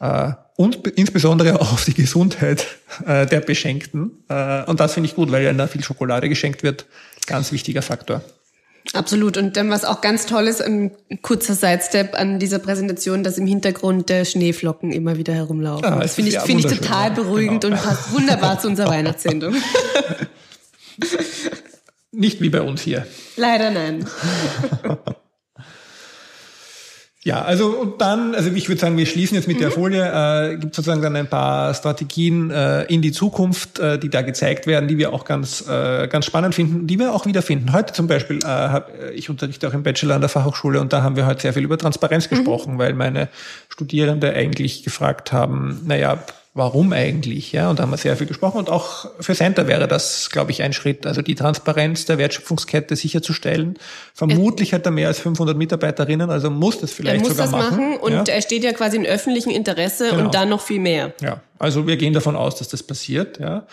äh, 0.01 0.33
und 0.57 0.83
be- 0.83 0.91
insbesondere 0.91 1.61
auch 1.61 1.73
auf 1.73 1.85
die 1.85 1.95
Gesundheit 1.95 2.67
äh, 3.07 3.27
der 3.27 3.41
Beschenkten. 3.41 4.11
Äh, 4.29 4.65
und 4.65 4.81
das 4.81 4.95
finde 4.95 5.09
ich 5.09 5.15
gut, 5.15 5.33
weil 5.33 5.43
ja 5.43 5.53
da 5.53 5.67
viel 5.67 5.83
Schokolade 5.83 6.29
geschenkt 6.29 6.63
wird. 6.63 6.87
Ganz 7.27 7.51
wichtiger 7.53 7.83
Faktor. 7.83 8.23
Absolut. 8.93 9.37
Und 9.37 9.57
dann 9.57 9.69
was 9.71 9.85
auch 9.85 10.01
ganz 10.01 10.27
toll 10.27 10.47
ist, 10.47 10.63
ein 10.63 10.93
kurzer 11.23 11.55
Sidestep 11.55 12.15
an 12.15 12.39
dieser 12.39 12.61
Präsentation, 12.61 13.25
dass 13.25 13.37
im 13.37 13.47
Hintergrund 13.47 14.09
der 14.09 14.25
Schneeflocken 14.25 14.93
immer 14.93 15.17
wieder 15.17 15.35
herumlaufen. 15.35 15.85
Ja, 15.85 15.99
das 15.99 16.15
finde 16.15 16.29
ich, 16.29 16.35
ja 16.37 16.43
finde 16.43 16.69
ich 16.69 16.79
total 16.79 17.11
beruhigend 17.11 17.63
genau. 17.63 17.77
und 17.77 17.83
passt 17.83 18.13
wunderbar 18.13 18.61
zu 18.61 18.69
unserer 18.69 18.89
Weihnachtssendung. 18.91 19.57
Nicht 22.17 22.41
wie 22.41 22.49
bei 22.49 22.63
uns 22.63 22.81
hier. 22.81 23.07
Leider 23.37 23.71
nein. 23.71 24.07
Ja, 27.23 27.43
also 27.43 27.71
und 27.71 28.01
dann, 28.01 28.37
also 28.37 28.53
ich 28.53 28.69
würde 28.69 28.81
sagen, 28.81 28.97
wir 28.97 29.05
schließen 29.05 29.35
jetzt 29.35 29.49
mit 29.49 29.59
der 29.59 29.73
Folie, 29.73 30.01
äh, 30.01 30.59
gibt 30.59 30.77
sozusagen 30.77 31.03
dann 31.03 31.17
ein 31.17 31.27
paar 31.27 31.75
Strategien 31.75 32.53
äh, 32.53 32.85
in 32.85 33.03
die 33.03 33.11
Zukunft, 33.11 33.81
äh, 33.81 33.99
die 33.99 34.11
da 34.11 34.23
gezeigt 34.23 34.69
werden, 34.69 34.87
die 34.87 34.97
wir 34.97 35.13
auch 35.13 35.25
ganz, 35.25 35.69
äh, 35.69 36.07
ganz 36.07 36.25
spannend 36.25 36.55
finden, 36.55 36.87
die 36.87 37.01
wir 37.01 37.13
auch 37.13 37.27
wiederfinden. 37.27 37.73
Heute 37.73 37.93
zum 37.93 38.07
Beispiel, 38.07 38.39
äh, 38.45 38.47
hab, 38.47 38.93
ich 39.13 39.29
unterrichte 39.29 39.67
auch 39.67 39.73
im 39.73 39.83
Bachelor 39.83 40.15
an 40.15 40.21
der 40.21 40.31
Fachhochschule 40.31 40.81
und 40.81 40.93
da 40.93 41.03
haben 41.03 41.17
wir 41.17 41.27
heute 41.27 41.43
sehr 41.43 41.53
viel 41.53 41.65
über 41.65 41.77
Transparenz 41.77 42.29
gesprochen, 42.29 42.79
weil 42.79 42.95
meine 42.95 43.29
Studierende 43.71 44.33
eigentlich 44.33 44.85
gefragt 44.85 45.33
haben, 45.33 45.81
naja, 45.85 46.23
warum 46.57 46.93
eigentlich? 46.93 47.53
Ja, 47.53 47.71
und 47.71 47.79
da 47.79 47.83
haben 47.83 47.91
wir 47.91 47.99
sehr 47.99 48.17
viel 48.17 48.27
gesprochen. 48.27 48.57
Und 48.57 48.71
auch 48.71 49.09
für 49.21 49.35
Center 49.35 49.69
wäre 49.69 49.87
das, 49.87 50.31
glaube 50.31 50.51
ich, 50.51 50.63
ein 50.63 50.73
Schritt. 50.73 51.07
Also 51.07 51.23
die 51.23 51.35
Transparenz 51.35 52.07
der 52.07 52.19
Wertschöpfungskette 52.19 52.97
sicherzustellen. 52.97 53.79
Vermutlich 54.15 54.73
hat 54.73 54.87
er 54.87 54.91
mehr 54.91 55.09
als 55.09 55.19
500 55.21 55.57
Mitarbeiterinnen, 55.57 56.31
also 56.31 56.51
muss 56.51 56.81
das 56.81 56.91
Er 56.93 56.97
vielleicht 56.97 57.21
muss 57.21 57.29
sogar 57.37 57.47
das 57.47 57.53
machen 57.53 57.99
und 57.99 58.13
ja. 58.13 58.25
er 58.27 58.43
steht 58.43 58.65
ja 58.65 58.73
quasi 58.73 58.97
im 58.97 59.05
öffentlichen 59.05 59.51
Interesse 59.51 60.11
Genau. 60.11 60.25
und 60.25 60.35
dann 60.35 60.49
noch 60.49 60.63
viel 60.63 60.81
mehr. 60.81 61.13
Ja, 61.21 61.41
also 61.59 61.87
wir 61.87 61.97
gehen 61.97 62.15
davon 62.15 62.37
aus, 62.37 62.57
dass 62.57 62.69
das 62.69 62.83
passiert. 62.83 63.39
Ja. 63.39 63.67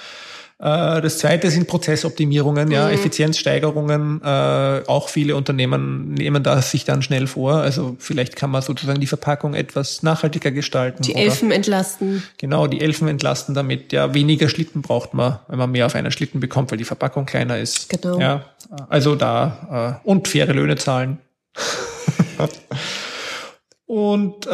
Äh, 0.59 1.01
Das 1.01 1.17
zweite 1.17 1.49
sind 1.49 1.67
Prozessoptimierungen, 1.67 2.71
ja, 2.71 2.87
Mhm. 2.87 2.93
Effizienzsteigerungen. 2.93 4.21
Äh, 4.23 4.81
auch 4.87 5.09
viele 5.09 5.35
Unternehmen 5.35 6.13
nehmen 6.13 6.41
das 6.43 6.71
sich 6.71 6.85
dann 6.85 7.01
schnell 7.01 7.27
vor. 7.27 7.55
Also 7.55 7.95
vielleicht 7.99 8.35
kann 8.35 8.49
man 8.51 8.61
sozusagen 8.61 8.99
die 9.01 9.07
Verpackung 9.07 9.53
etwas 9.55 10.03
nachhaltiger 10.03 10.51
gestalten. 10.51 11.03
Die 11.03 11.11
oder- 11.13 11.21
Elfen 11.21 11.51
entlasten. 11.51 12.23
Genau, 12.37 12.67
die 12.67 12.81
Elfen 12.81 13.07
entlasten 13.07 13.55
damit. 13.55 13.91
Ja, 13.91 14.13
weniger 14.13 14.47
Schlitten 14.47 14.81
braucht 14.81 15.13
man, 15.13 15.39
wenn 15.47 15.59
man 15.59 15.71
mehr 15.71 15.85
auf 15.87 15.95
einen 15.95 16.11
Schlitten 16.11 16.39
bekommt, 16.39 16.71
weil 16.71 16.77
die 16.77 16.83
Verpackung 16.85 17.25
kleiner 17.25 17.57
ist. 17.57 17.89
Genau. 17.89 18.19
Ja, 18.19 18.45
also 18.89 19.15
da 19.15 19.99
äh, 20.03 20.07
und 20.07 20.27
faire 20.27 20.53
Löhne 20.53 20.75
zahlen. 20.77 21.17
Und 23.85 24.47
äh, 24.47 24.49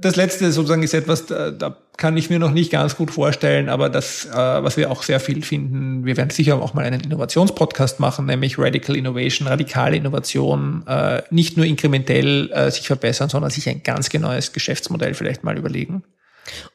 das 0.00 0.16
letzte 0.16 0.52
sozusagen 0.52 0.82
ist 0.82 0.94
etwas, 0.94 1.26
da, 1.26 1.50
da 1.50 1.76
kann 1.96 2.16
ich 2.16 2.30
mir 2.30 2.38
noch 2.38 2.50
nicht 2.50 2.72
ganz 2.72 2.96
gut 2.96 3.10
vorstellen, 3.10 3.68
aber 3.68 3.88
das, 3.88 4.26
äh, 4.26 4.32
was 4.34 4.76
wir 4.76 4.90
auch 4.90 5.02
sehr 5.02 5.20
viel 5.20 5.42
finden, 5.42 6.04
wir 6.04 6.16
werden 6.16 6.30
sicher 6.30 6.60
auch 6.60 6.74
mal 6.74 6.84
einen 6.84 7.00
Innovationspodcast 7.00 8.00
machen, 8.00 8.26
nämlich 8.26 8.58
Radical 8.58 8.96
Innovation, 8.96 9.48
radikale 9.48 9.96
Innovation, 9.96 10.84
äh, 10.86 11.22
nicht 11.30 11.56
nur 11.56 11.66
inkrementell 11.66 12.50
äh, 12.52 12.70
sich 12.70 12.86
verbessern, 12.86 13.28
sondern 13.28 13.50
sich 13.50 13.68
ein 13.68 13.82
ganz 13.82 14.12
neues 14.12 14.52
Geschäftsmodell 14.52 15.14
vielleicht 15.14 15.44
mal 15.44 15.56
überlegen. 15.56 16.02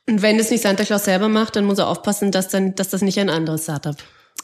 Und 0.08 0.22
wenn 0.22 0.40
es 0.40 0.52
nicht 0.52 0.62
Santa 0.64 0.84
Claus 0.84 1.06
selber 1.06 1.28
macht, 1.28 1.56
dann 1.56 1.66
muss 1.66 1.80
er 1.80 1.88
aufpassen, 1.88 2.32
dass 2.32 2.50
dann, 2.50 2.76
dass 2.76 2.90
das 2.90 3.02
nicht 3.02 3.20
ein 3.20 3.30
anderes 3.30 3.64
Startup 3.64 3.98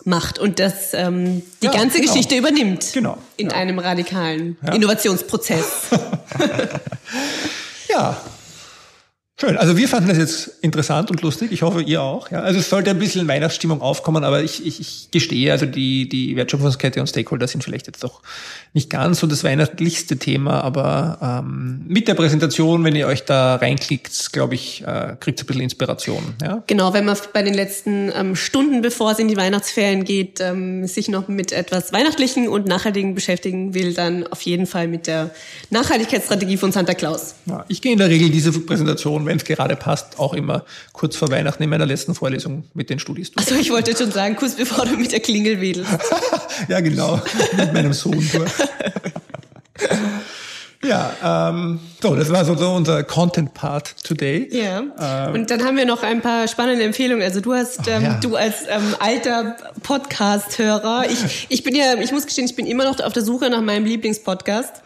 macht 0.04 0.40
und 0.40 0.60
das 0.60 0.94
ähm, 0.94 1.44
die 1.62 1.68
Ja, 1.68 1.72
ganze 1.74 2.00
genau. 2.00 2.12
Geschichte 2.12 2.36
übernimmt. 2.36 2.92
Genau, 2.94 3.18
In 3.38 3.50
ja. 3.50 3.56
einem 3.56 3.80
radikalen 3.80 4.58
Innovationsprozess. 4.74 5.90
Ja. 7.92 8.18
Schön. 9.42 9.58
Also 9.58 9.76
wir 9.76 9.88
fanden 9.88 10.08
das 10.08 10.20
jetzt 10.20 10.52
interessant 10.62 11.10
und 11.10 11.24
lustig. 11.24 11.52
Ich 11.52 11.64
hoffe, 11.64 11.82
ihr 11.82 12.04
auch. 12.04 12.30
Ja. 12.30 12.42
Also 12.42 12.60
es 12.60 12.70
sollte 12.70 12.92
ein 12.92 13.00
bisschen 13.00 13.28
Weihnachtsstimmung 13.28 13.82
aufkommen, 13.82 14.24
aber 14.24 14.44
ich, 14.44 14.64
ich, 14.64 14.80
ich 14.80 15.08
gestehe, 15.10 15.52
also 15.52 15.66
die, 15.66 16.08
die 16.08 16.36
Wertschöpfungskette 16.36 17.00
und 17.00 17.08
Stakeholder 17.08 17.48
sind 17.48 17.64
vielleicht 17.64 17.88
jetzt 17.88 18.04
doch 18.04 18.22
nicht 18.74 18.92
ganz 18.92 19.20
so 19.20 19.26
das 19.26 19.44
weihnachtlichste 19.44 20.18
Thema, 20.18 20.62
aber 20.62 21.42
ähm, 21.44 21.82
mit 21.88 22.08
der 22.08 22.14
Präsentation, 22.14 22.84
wenn 22.84 22.96
ihr 22.96 23.08
euch 23.08 23.26
da 23.26 23.56
reinklickt, 23.56 24.32
glaube 24.32 24.54
ich, 24.54 24.84
äh, 24.86 25.16
kriegt 25.20 25.40
ihr 25.40 25.44
ein 25.44 25.48
bisschen 25.48 25.62
Inspiration. 25.64 26.36
Ja. 26.40 26.64
Genau, 26.68 26.94
wenn 26.94 27.06
man 27.06 27.18
bei 27.34 27.42
den 27.42 27.56
letzten 27.56 28.12
ähm, 28.16 28.36
Stunden, 28.36 28.84
bevor 28.84 29.14
es 29.14 29.18
in 29.18 29.28
die 29.28 29.38
Weihnachtsferien 29.38 30.04
geht, 30.04 30.40
ähm, 30.40 30.86
sich 30.86 31.10
noch 31.10 31.28
mit 31.30 31.52
etwas 31.52 31.92
Weihnachtlichen 31.92 32.48
und 32.48 32.68
Nachhaltigen 32.68 33.16
beschäftigen 33.16 33.74
will, 33.74 33.96
dann 33.96 34.28
auf 34.28 34.44
jeden 34.44 34.68
Fall 34.68 34.88
mit 34.88 35.08
der 35.08 35.32
Nachhaltigkeitsstrategie 35.72 36.58
von 36.58 36.72
Santa 36.72 36.94
Claus. 36.94 37.34
Ja, 37.48 37.66
ich 37.70 37.82
gehe 37.82 37.92
in 37.92 37.98
der 37.98 38.10
Regel 38.10 38.30
diese 38.30 38.52
Präsentation, 38.52 39.26
wenn 39.32 39.38
es 39.38 39.46
gerade 39.46 39.78
passt, 39.78 40.20
auch 40.20 40.34
immer 40.34 40.66
kurz 40.92 41.16
vor 41.16 41.32
Weihnachten 41.32 41.64
in 41.64 41.70
meiner 41.70 41.86
letzten 41.86 42.14
Vorlesung 42.14 42.66
mit 42.74 42.90
den 42.90 43.00
Studis 43.00 43.32
durch. 43.32 43.48
Also 43.48 43.60
ich 43.60 43.72
wollte 43.72 43.96
schon 43.96 44.12
sagen, 44.12 44.36
kurz 44.36 44.56
bevor 44.56 44.86
du 44.86 44.98
mit 44.98 45.14
der 45.14 45.22
Klingel 45.22 45.62
wedelst. 45.62 45.90
ja, 46.68 46.82
genau. 46.82 47.22
Mit 47.56 47.74
meinem 47.74 47.94
Sohn 47.94 48.30
durch. 48.34 48.52
Ja, 50.84 51.50
ähm, 51.50 51.80
so, 52.02 52.16
das 52.16 52.30
war 52.32 52.44
so 52.44 52.56
so 52.56 52.72
unser 52.72 53.04
Content-Part 53.04 54.04
today. 54.04 54.50
Ja. 54.52 54.80
Und 55.32 55.50
dann 55.50 55.64
haben 55.64 55.78
wir 55.78 55.86
noch 55.86 56.04
ein 56.04 56.22
paar 56.22 56.48
spannende 56.50 56.84
Empfehlungen. 56.84 57.24
Also 57.24 57.40
du 57.40 57.54
hast, 57.54 57.88
ähm, 57.88 58.04
ja. 58.04 58.20
du 58.20 58.36
als 58.36 58.64
ähm, 58.68 58.96
alter 59.00 59.56
Podcast-Hörer, 59.84 61.06
ich, 61.10 61.48
ich 61.50 61.64
bin 61.64 61.76
ja, 61.76 61.94
ich 62.02 62.12
muss 62.12 62.26
gestehen, 62.26 62.46
ich 62.46 62.56
bin 62.56 62.66
immer 62.66 62.84
noch 62.84 63.00
auf 63.00 63.14
der 63.14 63.24
Suche 63.24 63.50
nach 63.50 63.62
meinem 63.62 63.86
Lieblingspodcast. 63.86 64.82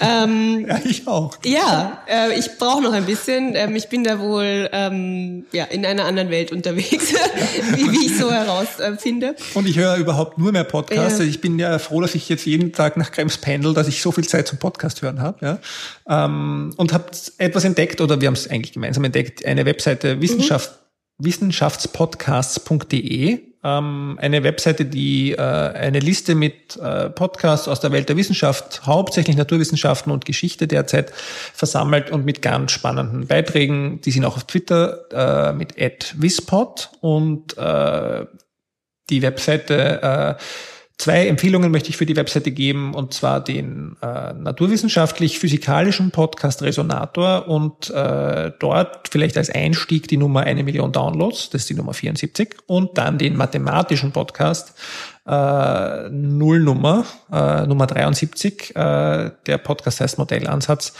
Ähm, 0.00 0.66
Ja, 0.68 0.80
ich 0.84 1.06
auch. 1.06 1.36
ja, 1.44 2.02
äh, 2.08 2.36
ich 2.38 2.58
brauche 2.58 2.82
noch 2.82 2.92
ein 2.92 3.04
bisschen. 3.06 3.54
Ähm, 3.54 3.76
ich 3.76 3.88
bin 3.88 4.02
da 4.04 4.18
wohl 4.18 4.68
ähm, 4.72 5.44
ja 5.52 5.64
in 5.64 5.86
einer 5.86 6.04
anderen 6.04 6.30
Welt 6.30 6.52
unterwegs, 6.52 7.12
wie, 7.74 7.90
wie 7.92 8.06
ich 8.06 8.16
so 8.18 8.30
herausfinde. 8.30 9.28
Äh. 9.28 9.34
Und 9.54 9.68
ich 9.68 9.76
höre 9.76 9.96
überhaupt 9.96 10.38
nur 10.38 10.52
mehr 10.52 10.64
Podcasts. 10.64 11.18
Ja. 11.18 11.24
Ich 11.24 11.40
bin 11.40 11.58
ja 11.58 11.78
froh, 11.78 12.00
dass 12.00 12.14
ich 12.14 12.28
jetzt 12.28 12.44
jeden 12.46 12.72
Tag 12.72 12.96
nach 12.96 13.10
Krems 13.12 13.38
pendel, 13.38 13.74
dass 13.74 13.88
ich 13.88 14.00
so 14.02 14.12
viel 14.12 14.26
Zeit 14.26 14.46
zum 14.48 14.58
Podcast 14.58 15.02
hören 15.02 15.20
habe. 15.20 15.44
Ja. 15.44 15.58
Ähm, 16.24 16.72
und 16.76 16.92
habe 16.92 17.06
etwas 17.38 17.64
entdeckt, 17.64 18.00
oder 18.00 18.20
wir 18.20 18.26
haben 18.26 18.34
es 18.34 18.48
eigentlich 18.48 18.72
gemeinsam 18.72 19.04
entdeckt, 19.04 19.44
eine 19.44 19.64
Webseite 19.66 20.20
Wissenschaft, 20.20 20.72
wissenschaftspodcast.de. 21.18 23.49
Ähm, 23.62 24.18
eine 24.20 24.42
Webseite, 24.42 24.86
die 24.86 25.32
äh, 25.32 25.38
eine 25.38 25.98
Liste 25.98 26.34
mit 26.34 26.76
äh, 26.78 27.10
Podcasts 27.10 27.68
aus 27.68 27.80
der 27.80 27.92
Welt 27.92 28.08
der 28.08 28.16
Wissenschaft, 28.16 28.86
hauptsächlich 28.86 29.36
Naturwissenschaften 29.36 30.10
und 30.10 30.24
Geschichte 30.24 30.66
derzeit 30.66 31.10
versammelt 31.12 32.10
und 32.10 32.24
mit 32.24 32.40
ganz 32.40 32.72
spannenden 32.72 33.26
Beiträgen. 33.26 34.00
Die 34.00 34.12
sind 34.12 34.24
auch 34.24 34.36
auf 34.36 34.44
Twitter 34.44 35.50
äh, 35.50 35.52
mit 35.52 35.74
@wispod 36.16 36.90
und 37.00 37.56
äh, 37.58 38.24
die 39.10 39.22
Webseite, 39.22 40.38
äh, 40.38 40.42
zwei 41.00 41.26
Empfehlungen 41.26 41.70
möchte 41.70 41.88
ich 41.88 41.96
für 41.96 42.06
die 42.06 42.16
Webseite 42.16 42.52
geben, 42.52 42.94
und 42.94 43.14
zwar 43.14 43.42
den 43.42 43.96
äh, 44.02 44.34
naturwissenschaftlich-physikalischen 44.34 46.10
Podcast 46.10 46.62
Resonator 46.62 47.48
und 47.48 47.90
äh, 47.90 48.52
dort 48.58 49.08
vielleicht 49.08 49.38
als 49.38 49.50
Einstieg 49.50 50.08
die 50.08 50.18
Nummer 50.18 50.40
eine 50.40 50.62
Million 50.62 50.92
Downloads, 50.92 51.50
das 51.50 51.62
ist 51.62 51.70
die 51.70 51.74
Nummer 51.74 51.94
74, 51.94 52.56
und 52.66 52.98
dann 52.98 53.16
den 53.16 53.36
mathematischen 53.36 54.12
Podcast 54.12 54.74
äh, 55.26 56.08
Nullnummer, 56.10 57.06
äh, 57.32 57.66
Nummer 57.66 57.86
73, 57.86 58.76
äh, 58.76 59.30
der 59.46 59.58
Podcast 59.58 60.00
heißt 60.00 60.18
Modellansatz. 60.18 60.92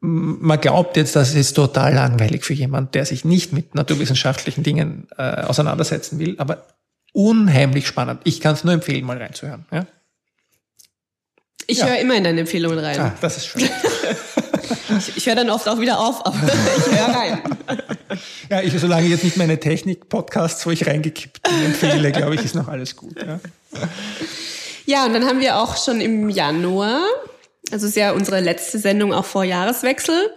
Man 0.00 0.60
glaubt 0.60 0.96
jetzt, 0.96 1.16
das 1.16 1.34
ist 1.34 1.54
total 1.54 1.94
langweilig 1.94 2.44
für 2.44 2.54
jemand, 2.54 2.94
der 2.94 3.04
sich 3.04 3.24
nicht 3.24 3.52
mit 3.52 3.74
naturwissenschaftlichen 3.74 4.62
Dingen 4.62 5.08
äh, 5.16 5.42
auseinandersetzen 5.42 6.18
will, 6.18 6.36
aber 6.38 6.64
unheimlich 7.12 7.86
spannend. 7.86 8.20
Ich 8.24 8.40
kann 8.40 8.54
es 8.54 8.64
nur 8.64 8.74
empfehlen, 8.74 9.04
mal 9.04 9.18
reinzuhören. 9.18 9.66
Ja? 9.72 9.86
Ich 11.66 11.78
Ja. 11.78 11.86
höre 11.86 11.98
immer 11.98 12.14
in 12.14 12.24
deine 12.24 12.40
Empfehlungen 12.40 12.78
rein. 12.78 12.98
Ah, 13.00 13.14
das 13.20 13.36
ist 13.38 13.46
schön. 13.46 13.68
Ich, 14.98 15.16
ich 15.18 15.26
höre 15.26 15.36
dann 15.36 15.50
oft 15.50 15.68
auch 15.68 15.78
wieder 15.78 16.00
auf, 16.00 16.24
aber 16.26 16.36
ich 16.78 16.98
höre 16.98 17.14
rein. 17.14 17.42
ja, 18.48 18.62
ich, 18.62 18.72
solange 18.80 19.04
ich 19.04 19.10
jetzt 19.10 19.22
nicht 19.22 19.36
meine 19.36 19.60
Technik-Podcasts, 19.60 20.64
wo 20.66 20.70
ich 20.70 20.86
reingekippt 20.86 21.42
bin, 21.42 21.66
empfehle, 21.66 22.10
glaube 22.10 22.34
ich, 22.34 22.44
ist 22.44 22.54
noch 22.54 22.68
alles 22.68 22.96
gut. 22.96 23.14
Ja? 23.22 23.38
Ja, 24.86 25.04
und 25.04 25.12
dann 25.12 25.26
haben 25.26 25.40
wir 25.40 25.58
auch 25.58 25.76
schon 25.76 26.00
im 26.00 26.30
Januar, 26.30 27.02
also 27.70 27.86
ist 27.86 27.96
ja 27.96 28.12
unsere 28.12 28.40
letzte 28.40 28.78
Sendung 28.78 29.12
auch 29.12 29.26
vor 29.26 29.44
Jahreswechsel. 29.44 30.30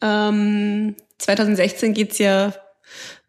Ähm, 0.00 0.94
2016 1.18 1.92
geht's 1.92 2.18
ja 2.18 2.54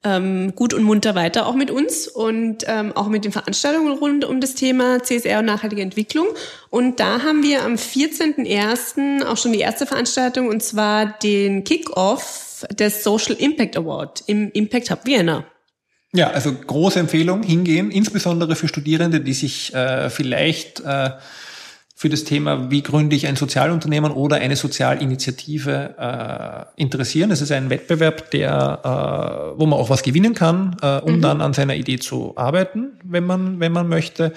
ähm, 0.03 0.55
gut 0.55 0.73
und 0.73 0.83
munter 0.83 1.15
weiter 1.15 1.45
auch 1.45 1.55
mit 1.55 1.71
uns 1.71 2.07
und 2.07 2.63
ähm, 2.67 2.93
auch 2.95 3.07
mit 3.07 3.25
den 3.25 3.31
Veranstaltungen 3.31 3.97
rund 3.97 4.23
um 4.23 4.39
das 4.39 4.55
Thema 4.55 5.03
CSR 5.03 5.39
und 5.39 5.45
nachhaltige 5.45 5.81
Entwicklung. 5.81 6.27
Und 6.69 6.99
da 6.99 7.21
haben 7.21 7.43
wir 7.43 7.63
am 7.63 7.73
14.01. 7.73 9.25
auch 9.25 9.37
schon 9.37 9.51
die 9.51 9.59
erste 9.59 9.85
Veranstaltung 9.85 10.47
und 10.47 10.63
zwar 10.63 11.05
den 11.05 11.63
Kick-Off 11.63 12.65
des 12.71 13.03
Social 13.03 13.35
Impact 13.35 13.75
Award 13.77 14.23
im 14.27 14.51
Impact 14.51 14.89
Hub 14.91 15.05
Vienna. 15.05 15.45
Ja, 16.13 16.31
also 16.31 16.53
große 16.53 16.99
Empfehlung, 16.99 17.43
hingehen, 17.43 17.91
insbesondere 17.91 18.55
für 18.55 18.67
Studierende, 18.67 19.21
die 19.21 19.33
sich 19.33 19.73
äh, 19.75 20.09
vielleicht 20.09 20.79
äh, 20.79 21.11
für 21.99 22.07
das 22.07 22.23
Thema, 22.23 22.71
wie 22.71 22.81
gründe 22.81 23.13
ich 23.13 23.27
ein 23.27 23.35
Sozialunternehmen 23.35 24.13
oder 24.13 24.37
eine 24.37 24.55
Sozialinitiative 24.55 25.95
äh, 26.77 26.81
interessieren. 26.81 27.29
Es 27.29 27.41
ist 27.41 27.51
ein 27.51 27.69
Wettbewerb, 27.69 28.31
der, 28.31 28.79
äh, 29.55 29.59
wo 29.59 29.65
man 29.65 29.77
auch 29.77 29.89
was 29.89 30.01
gewinnen 30.01 30.33
kann, 30.33 30.77
äh, 30.81 30.99
um 30.99 31.21
dann 31.21 31.41
an 31.41 31.51
seiner 31.51 31.75
Idee 31.75 31.99
zu 31.99 32.37
arbeiten, 32.37 32.93
wenn 33.03 33.25
man, 33.25 33.59
wenn 33.59 33.73
man 33.73 33.89
möchte. 33.89 34.31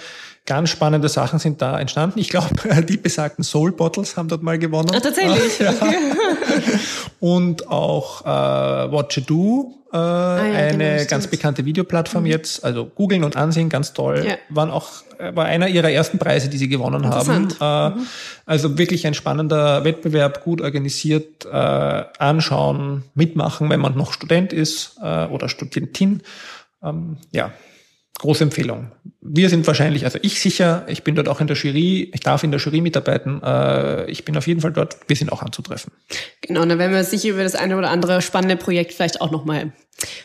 Ganz 0.44 0.70
spannende 0.70 1.08
Sachen 1.08 1.38
sind 1.38 1.62
da 1.62 1.78
entstanden. 1.78 2.18
Ich 2.18 2.30
glaube, 2.30 2.48
die 2.88 2.96
besagten 2.96 3.44
Soul 3.44 3.70
Bottles 3.70 4.16
haben 4.16 4.26
dort 4.26 4.42
mal 4.42 4.58
gewonnen. 4.58 4.90
Ah, 4.92 4.98
tatsächlich. 4.98 5.60
Ja. 5.60 5.72
Und 7.22 7.68
auch 7.68 8.22
äh, 8.22 8.92
Watch 8.92 9.18
It 9.18 9.30
Do, 9.30 9.76
äh, 9.92 9.96
ja, 9.96 10.42
eine 10.42 10.96
genau, 10.96 11.04
ganz 11.08 11.28
bekannte 11.28 11.64
Videoplattform 11.64 12.26
jetzt. 12.26 12.64
Also 12.64 12.84
googeln 12.84 13.22
und 13.22 13.36
ansehen, 13.36 13.68
ganz 13.68 13.92
toll. 13.92 14.24
Ja. 14.26 14.34
Waren 14.48 14.72
auch, 14.72 14.88
äh, 15.18 15.30
war 15.36 15.44
einer 15.44 15.68
ihrer 15.68 15.88
ersten 15.88 16.18
Preise, 16.18 16.48
die 16.48 16.58
sie 16.58 16.66
gewonnen 16.68 17.06
haben. 17.08 17.48
Äh, 17.60 18.02
Also 18.44 18.76
wirklich 18.76 19.06
ein 19.06 19.14
spannender 19.14 19.84
Wettbewerb, 19.84 20.42
gut 20.42 20.60
organisiert, 20.60 21.44
äh, 21.44 21.48
anschauen, 22.18 23.04
mitmachen, 23.14 23.70
wenn 23.70 23.78
man 23.78 23.96
noch 23.96 24.12
Student 24.12 24.52
ist 24.52 24.96
äh, 25.00 25.26
oder 25.26 25.48
Studentin. 25.48 26.22
Ähm, 26.82 27.18
ja, 27.30 27.52
große 28.22 28.44
Empfehlung. 28.44 28.92
Wir 29.20 29.48
sind 29.48 29.66
wahrscheinlich, 29.66 30.04
also 30.04 30.18
ich 30.22 30.40
sicher, 30.40 30.84
ich 30.86 31.02
bin 31.02 31.16
dort 31.16 31.28
auch 31.28 31.40
in 31.40 31.48
der 31.48 31.56
Jury, 31.56 32.08
ich 32.14 32.20
darf 32.20 32.44
in 32.44 32.52
der 32.52 32.60
Jury 32.60 32.80
mitarbeiten. 32.80 33.42
Äh, 33.42 34.08
ich 34.10 34.24
bin 34.24 34.36
auf 34.36 34.46
jeden 34.46 34.60
Fall 34.60 34.72
dort, 34.72 34.96
wir 35.08 35.16
sind 35.16 35.32
auch 35.32 35.42
anzutreffen. 35.42 35.92
Genau, 36.40 36.64
dann 36.64 36.78
werden 36.78 36.92
wir 36.92 37.02
sicher 37.02 37.30
über 37.30 37.42
das 37.42 37.56
eine 37.56 37.76
oder 37.76 37.90
andere 37.90 38.22
spannende 38.22 38.56
Projekt 38.56 38.92
vielleicht 38.92 39.20
auch 39.20 39.32
nochmal 39.32 39.72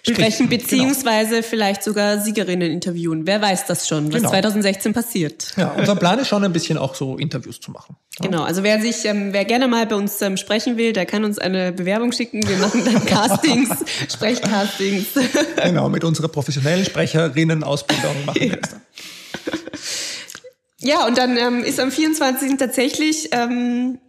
sprechen, 0.02 0.48
Richtig, 0.48 0.50
beziehungsweise 0.50 1.44
vielleicht 1.44 1.84
sogar 1.84 2.20
Siegerinnen 2.20 2.72
interviewen. 2.72 3.28
Wer 3.28 3.42
weiß 3.42 3.66
das 3.66 3.88
schon, 3.88 4.08
was 4.08 4.22
Genau. 4.22 4.30
2016 4.30 4.94
passiert. 4.94 5.54
Ja, 5.58 5.72
unser 5.74 5.96
Plan 5.96 6.18
ist 6.20 6.28
schon 6.30 6.44
ein 6.44 6.54
bisschen 6.54 6.78
auch 6.78 6.96
so 6.96 7.18
Interviews 7.18 7.60
zu 7.60 7.72
machen. 7.72 7.96
Genau, 8.20 8.42
also 8.44 8.64
wer 8.64 8.82
sich, 8.82 9.06
ähm, 9.06 9.32
wer 9.34 9.46
gerne 9.46 9.68
mal 9.68 9.86
bei 9.86 9.96
uns 9.96 10.20
ähm, 10.24 10.38
sprechen 10.38 10.78
will, 10.78 10.94
der 10.94 11.06
kann 11.06 11.24
uns 11.24 11.38
eine 11.38 11.72
Bewerbung 11.72 12.12
schicken. 12.12 12.48
Wir 12.48 12.58
machen 12.58 12.84
dann 12.84 13.06
Castings, 13.06 13.70
Sprechcastings. 14.12 15.08
Genau, 15.64 15.90
mit 15.90 16.04
unserer 16.04 16.28
professionellen 16.30 16.84
Sprecherinnen-Ausbildung 16.86 18.26
machen 18.26 18.42
wir 18.42 18.58
das 18.58 18.70
dann. 18.72 18.82
ja, 20.80 21.06
und 21.06 21.18
dann 21.18 21.38
ähm, 21.38 21.64
ist 21.64 21.80
am 21.80 21.92
24. 21.92 22.58
tatsächlich 22.58 23.30
ähm, 23.34 24.00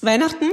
Weihnachten. 0.00 0.50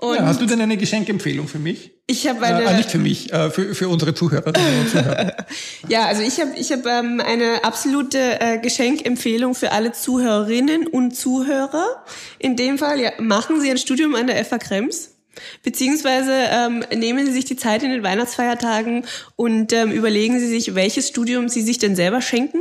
Und 0.00 0.14
Ja, 0.14 0.26
hast 0.26 0.40
du 0.40 0.46
denn 0.46 0.60
eine 0.60 0.76
Geschenkempfehlung 0.76 1.48
für 1.48 1.58
mich? 1.58 1.90
ich 2.06 2.28
habe 2.28 2.44
Äh, 2.44 2.48
eine, 2.48 2.68
ah, 2.68 2.72
nicht 2.76 2.88
für 2.88 2.98
mich, 2.98 3.32
äh, 3.32 3.50
für, 3.50 3.74
für 3.74 3.88
unsere 3.88 4.14
Zuhörerinnen 4.14 4.80
und 4.80 4.88
Zuhörer. 4.90 5.36
ja, 5.88 6.06
also 6.06 6.22
ich 6.22 6.40
habe 6.40 6.52
ich 6.56 6.70
hab, 6.70 6.86
ähm, 6.86 7.20
eine 7.20 7.64
absolute 7.64 8.40
äh, 8.40 8.58
Geschenkempfehlung 8.58 9.56
für 9.56 9.72
alle 9.72 9.90
Zuhörerinnen 9.90 10.86
und 10.86 11.16
Zuhörer. 11.16 12.04
In 12.38 12.54
dem 12.54 12.78
Fall, 12.78 13.00
ja, 13.00 13.10
machen 13.18 13.60
Sie 13.60 13.70
ein 13.70 13.76
Studium 13.76 14.14
an 14.14 14.28
der 14.28 14.44
FA 14.44 14.58
Krems. 14.58 15.16
Beziehungsweise 15.64 16.32
ähm, 16.32 16.84
nehmen 16.96 17.26
Sie 17.26 17.32
sich 17.32 17.44
die 17.44 17.56
Zeit 17.56 17.82
in 17.82 17.90
den 17.90 18.04
Weihnachtsfeiertagen 18.04 19.04
und 19.34 19.72
ähm, 19.72 19.90
überlegen 19.90 20.38
Sie 20.38 20.46
sich, 20.48 20.76
welches 20.76 21.08
Studium 21.08 21.48
Sie 21.48 21.62
sich 21.62 21.78
denn 21.78 21.96
selber 21.96 22.22
schenken. 22.22 22.58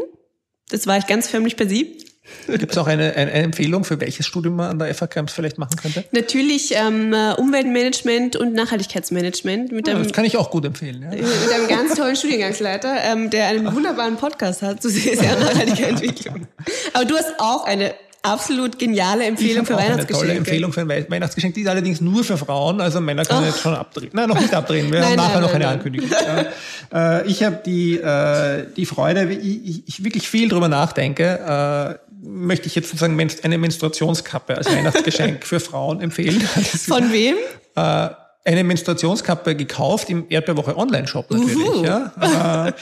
Das 0.69 0.87
war 0.87 0.97
ich 0.97 1.05
ganz 1.05 1.27
förmlich 1.27 1.55
per 1.55 1.69
Sie. 1.69 1.97
Gibt 2.47 2.71
es 2.71 2.77
auch 2.77 2.87
eine, 2.87 3.13
eine, 3.15 3.31
Empfehlung, 3.31 3.83
für 3.83 3.99
welches 3.99 4.25
Studium 4.25 4.55
man 4.55 4.69
an 4.71 4.79
der 4.79 4.93
FH 4.93 5.07
Krems 5.07 5.33
vielleicht 5.33 5.57
machen 5.57 5.75
könnte? 5.81 6.03
Natürlich 6.11 6.73
ähm, 6.75 7.13
äh, 7.13 7.33
Umweltmanagement 7.33 8.35
und 8.35 8.53
Nachhaltigkeitsmanagement 8.53 9.71
mit 9.71 9.87
Ja, 9.87 9.93
einem 9.95 10.03
das 10.03 10.13
kann 10.13 10.25
ich 10.25 10.37
auch 10.37 10.49
gut 10.49 10.65
empfehlen. 10.65 11.01
Ja. 11.03 11.09
mit 11.09 11.23
einem 11.53 11.67
ganz 11.67 11.95
tollen 11.95 12.15
Studiengangsleiter, 12.15 12.95
ähm, 13.03 13.29
der 13.29 13.47
einen 13.47 13.73
wunderbaren 13.73 14.15
Podcast 14.17 14.61
hat 14.61 14.81
zu 14.81 14.89
sehr 14.89 15.15
nachhaltiger 15.37 15.87
Entwicklung. 15.89 16.47
Aber 16.93 17.05
du 17.05 17.15
hast 17.15 17.33
auch 17.39 17.65
eine 17.65 17.93
absolut 18.23 18.77
geniale 18.77 19.23
Empfehlung 19.23 19.65
für 19.65 19.75
auch 19.75 19.79
eine 19.79 19.89
Weihnachtsgeschenke. 19.91 20.27
tolle 20.27 20.37
Empfehlung 20.37 20.73
für 20.73 20.81
ein 20.81 20.89
Wei- 20.89 21.05
Weihnachtsgeschenk. 21.09 21.53
Die 21.53 21.61
ist 21.61 21.67
allerdings 21.67 22.01
nur 22.01 22.23
für 22.25 22.35
Frauen, 22.37 22.81
also 22.81 22.99
Männer 22.99 23.23
können 23.23 23.41
Ach. 23.43 23.47
jetzt 23.47 23.61
schon 23.61 23.73
abdrehen. 23.73 24.09
Nein, 24.11 24.27
noch 24.27 24.39
nicht 24.39 24.53
abdrehen. 24.53 24.91
Wir 24.91 24.99
Nein, 24.99 25.09
haben 25.11 25.15
nachher 25.17 25.33
nein, 25.35 25.41
noch 25.43 25.53
nein, 25.53 25.61
eine 25.61 25.65
nein. 25.65 25.73
Ankündigung. 25.75 26.09
Äh, 26.93 27.27
ich 27.27 27.43
habe 27.43 27.59
die, 27.65 27.97
äh, 27.97 28.65
die 28.75 28.85
Freude, 28.85 29.31
ich, 29.31 29.87
ich 29.87 30.03
wirklich 30.03 30.27
viel 30.27 30.49
drüber 30.49 30.67
nachdenke, 30.67 31.23
äh, 31.99 32.06
möchte 32.21 32.67
ich 32.67 32.75
jetzt 32.75 32.89
sozusagen 32.89 33.19
eine 33.43 33.57
Menstruationskappe 33.57 34.57
als 34.57 34.67
Weihnachtsgeschenk 34.71 35.45
für 35.45 35.59
Frauen 35.59 36.01
empfehlen. 36.01 36.41
Von 36.41 37.11
wem? 37.11 37.35
äh, 37.75 38.09
eine 38.45 38.63
Menstruationskappe 38.63 39.55
gekauft 39.55 40.09
im 40.09 40.25
Erdbeerwoche 40.29 40.77
Online-Shop 40.77 41.29
natürlich. 41.29 41.57
Uhu. 41.57 41.83
Ja. 41.85 42.67
Äh, 42.67 42.73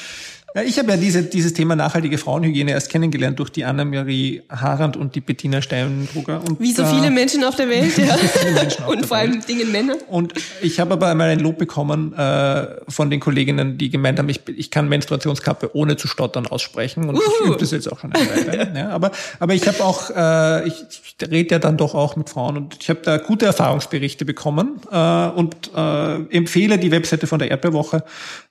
ja, 0.56 0.62
ich 0.62 0.80
habe 0.80 0.92
ja 0.92 0.96
diese, 0.98 1.22
dieses 1.24 1.52
Thema 1.52 1.76
nachhaltige 1.76 2.18
Frauenhygiene 2.18 2.72
erst 2.72 2.90
kennengelernt 2.90 3.38
durch 3.40 3.50
die 3.50 3.66
Anna-Marie 3.66 4.44
Harand 4.50 4.96
und 4.96 5.14
die 5.14 5.20
Bettina 5.20 5.62
Steinbrugger. 5.62 6.40
Und 6.48 6.62
Wie 6.62 6.72
so 6.72 6.86
viele 6.86 7.12
Menschen 7.12 7.44
auf 7.44 7.58
der 7.58 7.68
Welt, 7.68 7.98
ja. 7.98 8.14
Auf 8.16 8.88
Und 8.88 9.06
vor 9.06 9.18
allem 9.18 9.34
Welt. 9.34 9.50
Dinge 9.50 9.66
Männer. 9.66 9.96
Und 10.08 10.34
ich 10.62 10.80
habe 10.80 10.94
aber 10.94 11.08
einmal 11.08 11.28
ein 11.28 11.42
Lob 11.42 11.58
bekommen 11.58 12.14
äh, 12.14 12.68
von 12.88 13.10
den 13.10 13.20
Kolleginnen, 13.20 13.78
die 13.78 13.90
gemeint 13.90 14.18
haben, 14.18 14.30
ich, 14.30 14.48
ich 14.48 14.72
kann 14.72 14.88
Menstruationskappe 14.88 15.76
ohne 15.76 15.98
zu 15.98 16.08
stottern 16.08 16.48
aussprechen. 16.48 17.10
Und 17.10 17.18
ich 17.18 17.42
Uhu. 17.42 17.48
übe 17.50 17.58
das 17.58 17.72
jetzt 17.72 17.92
auch 17.92 18.00
schon 18.00 18.14
eine 18.14 18.48
Weile. 18.48 18.72
ja, 18.78 18.90
aber, 18.92 19.12
aber 19.42 19.56
ich 19.56 19.68
habe 19.68 19.84
auch, 19.84 20.10
äh, 20.10 20.70
ich, 20.70 20.86
ich 20.90 21.30
rede 21.30 21.56
ja 21.56 21.60
dann 21.60 21.76
doch 21.76 21.94
auch 21.96 22.16
mit 22.16 22.30
Frauen 22.30 22.56
und 22.56 22.78
ich 22.80 22.90
habe 22.90 23.02
da 23.04 23.18
gute 23.18 23.46
Erfahrungsberichte 23.46 24.24
bekommen 24.24 24.80
äh, 24.90 25.28
und 25.28 25.72
äh, 25.76 26.16
empfehle 26.34 26.78
die 26.78 26.92
Webseite 26.92 27.28
von 27.28 27.40
der 27.40 27.52
Erdbeerwoche 27.52 28.06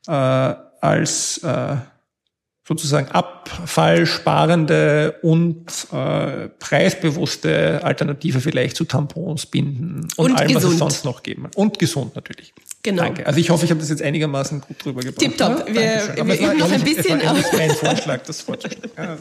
äh, 0.07 0.55
als 0.83 1.39
äh, 1.39 1.77
sozusagen 2.67 3.09
abfallsparende 3.09 5.17
und 5.23 5.67
äh, 5.93 6.49
preisbewusste 6.59 7.81
Alternative 7.85 8.41
vielleicht 8.41 8.77
zu 8.77 8.85
Tampons, 8.85 9.47
Binden 9.47 10.09
und, 10.17 10.31
Und 10.33 10.39
allem, 10.39 10.55
was 10.55 10.65
es 10.65 10.71
gesund. 10.71 10.79
sonst 10.79 11.05
noch 11.05 11.23
geben. 11.23 11.49
Und 11.55 11.79
gesund 11.79 12.17
natürlich. 12.17 12.55
Genau. 12.83 13.03
Danke. 13.03 13.27
Also 13.27 13.39
ich 13.39 13.51
hoffe, 13.51 13.65
ich 13.65 13.71
habe 13.71 13.81
das 13.81 13.91
jetzt 13.91 14.03
einigermaßen 14.03 14.61
gut 14.63 14.83
drüber 14.85 15.01
gebracht. 15.03 15.21
Tipptopp. 15.21 15.67
Wir- 15.69 16.13
wir 16.17 16.29
war 16.29 16.35
üben 16.37 16.59
noch 16.59 16.71
ein 16.73 16.83
bisschen, 16.83 17.21
Es 17.21 17.27
war 17.27 17.35
mein 17.59 17.71
Vorschlag, 17.71 18.23
das 18.27 18.41
vorzustellen. 18.43 18.91
Ja. 18.97 19.17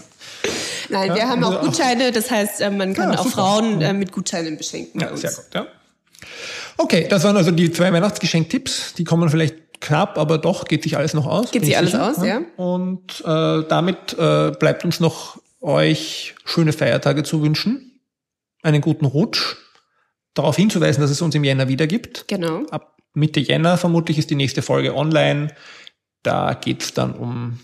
Nein, 0.90 1.16
wir 1.16 1.28
haben 1.28 1.44
also 1.44 1.58
auch 1.58 1.62
auch- 1.62 1.66
Gutscheine, 1.66 2.12
das 2.12 2.30
heißt, 2.32 2.62
äh, 2.62 2.70
man 2.70 2.94
kann 2.94 3.12
Ja, 3.14 3.20
auch 3.20 3.24
super. 3.24 3.36
Frauen 3.36 3.82
äh, 3.82 3.94
mit 3.94 4.12
Gutscheinen 4.12 4.58
beschenken 4.58 5.00
Ja, 5.02 5.16
sehr 5.16 5.32
gut. 5.32 5.46
Ja. 5.54 5.68
Okay, 6.78 7.08
das 7.10 7.24
waren 7.24 7.38
also 7.38 7.52
die 7.52 7.72
zwei 7.72 7.92
Weihnachtsgeschenktipps. 7.94 8.94
Die 8.96 9.04
kommen 9.04 9.30
vielleicht 9.30 9.56
knapp, 9.84 10.18
aber 10.18 10.38
doch 10.40 10.66
geht 10.66 10.84
sich 10.84 10.98
alles 10.98 11.14
noch 11.14 11.28
aus. 11.28 11.52
Geht 11.52 11.64
sich 11.64 11.72
ich 11.72 11.78
alles 11.78 11.92
sicher. 11.92 12.10
aus, 12.10 12.26
ja. 12.26 12.42
Und 12.58 13.22
äh, 13.22 13.68
damit 13.68 14.18
äh, 14.18 14.52
bleibt 14.52 14.84
uns 14.86 15.00
noch 15.00 15.40
euch 15.62 16.36
schöne 16.46 16.74
Feiertage 16.74 17.24
zu 17.24 17.42
wünschen, 17.42 18.02
einen 18.64 18.82
guten 18.82 19.06
Rutsch, 19.06 19.56
darauf 20.34 20.56
hinzuweisen, 20.56 21.02
dass 21.02 21.12
es 21.12 21.22
uns 21.22 21.36
im 21.36 21.44
Jänner 21.44 21.68
wieder 21.68 21.88
gibt. 21.88 22.28
Genau. 22.28 22.66
Ab 22.72 22.98
Mitte 23.14 23.40
Jänner 23.40 23.78
vermutlich 23.78 24.18
ist 24.18 24.30
die 24.30 24.36
nächste 24.36 24.62
Folge 24.62 24.96
online. 24.96 25.54
Da 26.24 26.54
geht's 26.54 26.94
dann 26.94 27.14
um 27.14 27.60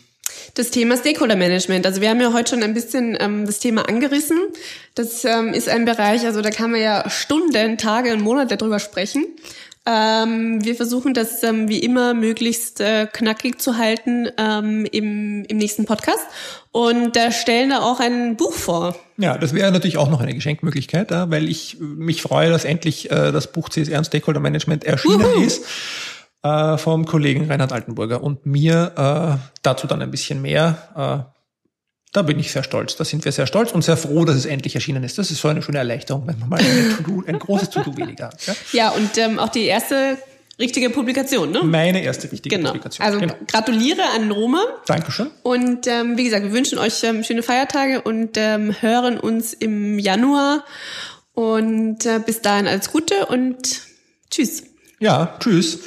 Das 0.53 0.69
Thema 0.69 0.95
Stakeholder 0.95 1.35
Management. 1.35 1.85
Also 1.85 2.01
wir 2.01 2.09
haben 2.09 2.21
ja 2.21 2.33
heute 2.33 2.51
schon 2.51 2.63
ein 2.63 2.73
bisschen 2.73 3.17
ähm, 3.19 3.45
das 3.45 3.59
Thema 3.59 3.87
angerissen. 3.89 4.37
Das 4.95 5.25
ähm, 5.25 5.53
ist 5.53 5.67
ein 5.67 5.85
Bereich, 5.85 6.25
also 6.25 6.41
da 6.41 6.51
kann 6.51 6.71
man 6.71 6.81
ja 6.81 7.09
Stunden, 7.09 7.77
Tage 7.77 8.13
und 8.13 8.21
Monate 8.21 8.57
drüber 8.57 8.79
sprechen. 8.79 9.25
Ähm, 9.91 10.63
wir 10.63 10.75
versuchen 10.75 11.15
das 11.15 11.41
ähm, 11.41 11.67
wie 11.67 11.79
immer 11.79 12.13
möglichst 12.13 12.79
äh, 12.79 13.07
knackig 13.11 13.59
zu 13.59 13.77
halten 13.77 14.27
ähm, 14.37 14.85
im, 14.91 15.45
im 15.45 15.57
nächsten 15.57 15.85
Podcast 15.85 16.23
und 16.71 17.15
da 17.15 17.31
stellen 17.31 17.71
da 17.71 17.79
auch 17.79 17.99
ein 17.99 18.37
Buch 18.37 18.53
vor. 18.53 18.95
Ja, 19.17 19.39
das 19.39 19.55
wäre 19.55 19.71
natürlich 19.71 19.97
auch 19.97 20.11
noch 20.11 20.21
eine 20.21 20.35
Geschenkmöglichkeit, 20.35 21.09
ja, 21.09 21.31
weil 21.31 21.49
ich 21.49 21.77
mich 21.79 22.21
freue, 22.21 22.51
dass 22.51 22.65
endlich 22.65 23.09
äh, 23.09 23.31
das 23.31 23.51
Buch 23.51 23.69
CSR 23.69 23.97
und 23.97 24.05
Stakeholder 24.05 24.39
Management 24.39 24.83
erschienen 24.83 25.23
Wuhu. 25.23 25.41
ist 25.41 25.65
äh, 26.43 26.77
vom 26.77 27.05
Kollegen 27.05 27.49
Reinhard 27.49 27.73
Altenburger 27.73 28.21
und 28.21 28.45
mir 28.45 28.91
äh, 28.95 29.57
dazu 29.63 29.87
dann 29.87 30.03
ein 30.03 30.11
bisschen 30.11 30.39
mehr. 30.39 31.25
Äh, 31.33 31.38
da 32.11 32.23
bin 32.23 32.39
ich 32.39 32.51
sehr 32.51 32.63
stolz. 32.63 32.95
Da 32.95 33.05
sind 33.05 33.23
wir 33.23 33.31
sehr 33.31 33.45
stolz 33.45 33.71
und 33.71 33.83
sehr 33.83 33.97
froh, 33.97 34.25
dass 34.25 34.35
es 34.35 34.45
endlich 34.45 34.75
erschienen 34.75 35.03
ist. 35.03 35.17
Das 35.17 35.29
ist 35.29 35.41
so 35.41 35.47
eine 35.47 35.61
schöne 35.61 35.77
Erleichterung, 35.77 36.25
wenn 36.25 36.39
man 36.39 36.49
mal 36.49 36.59
ein 36.59 37.39
großes 37.39 37.69
To-Do 37.69 37.95
weniger 37.97 38.27
hat. 38.27 38.45
Ja? 38.47 38.55
Ja, 38.71 38.89
und 38.89 39.17
ähm, 39.17 39.37
auch 39.37 39.49
die 39.49 39.65
erste 39.65 40.17
richtige 40.59 40.89
Publikation, 40.89 41.51
ne? 41.51 41.63
Meine 41.63 42.03
erste 42.03 42.31
richtige 42.31 42.55
Genau. 42.57 42.69
Publikation. 42.69 43.05
Also 43.05 43.19
genau. 43.19 43.35
gratuliere 43.47 44.03
an 44.15 44.31
Roma. 44.31 44.61
Dankeschön. 44.87 45.29
Und 45.43 45.87
ähm, 45.87 46.17
wie 46.17 46.23
gesagt, 46.23 46.43
wir 46.43 46.51
wünschen 46.51 46.79
euch 46.79 47.03
ähm, 47.03 47.23
schöne 47.23 47.43
Feiertage 47.43 48.01
und 48.01 48.37
ähm, 48.37 48.75
hören 48.81 49.19
uns 49.19 49.53
im 49.53 49.99
Januar. 49.99 50.65
Und 51.33 52.05
äh, 52.05 52.19
bis 52.25 52.41
dahin 52.41 52.67
alles 52.67 52.91
Gute 52.91 53.27
und 53.27 53.81
tschüss. 54.29 54.63
Ja, 54.99 55.37
tschüss. 55.39 55.79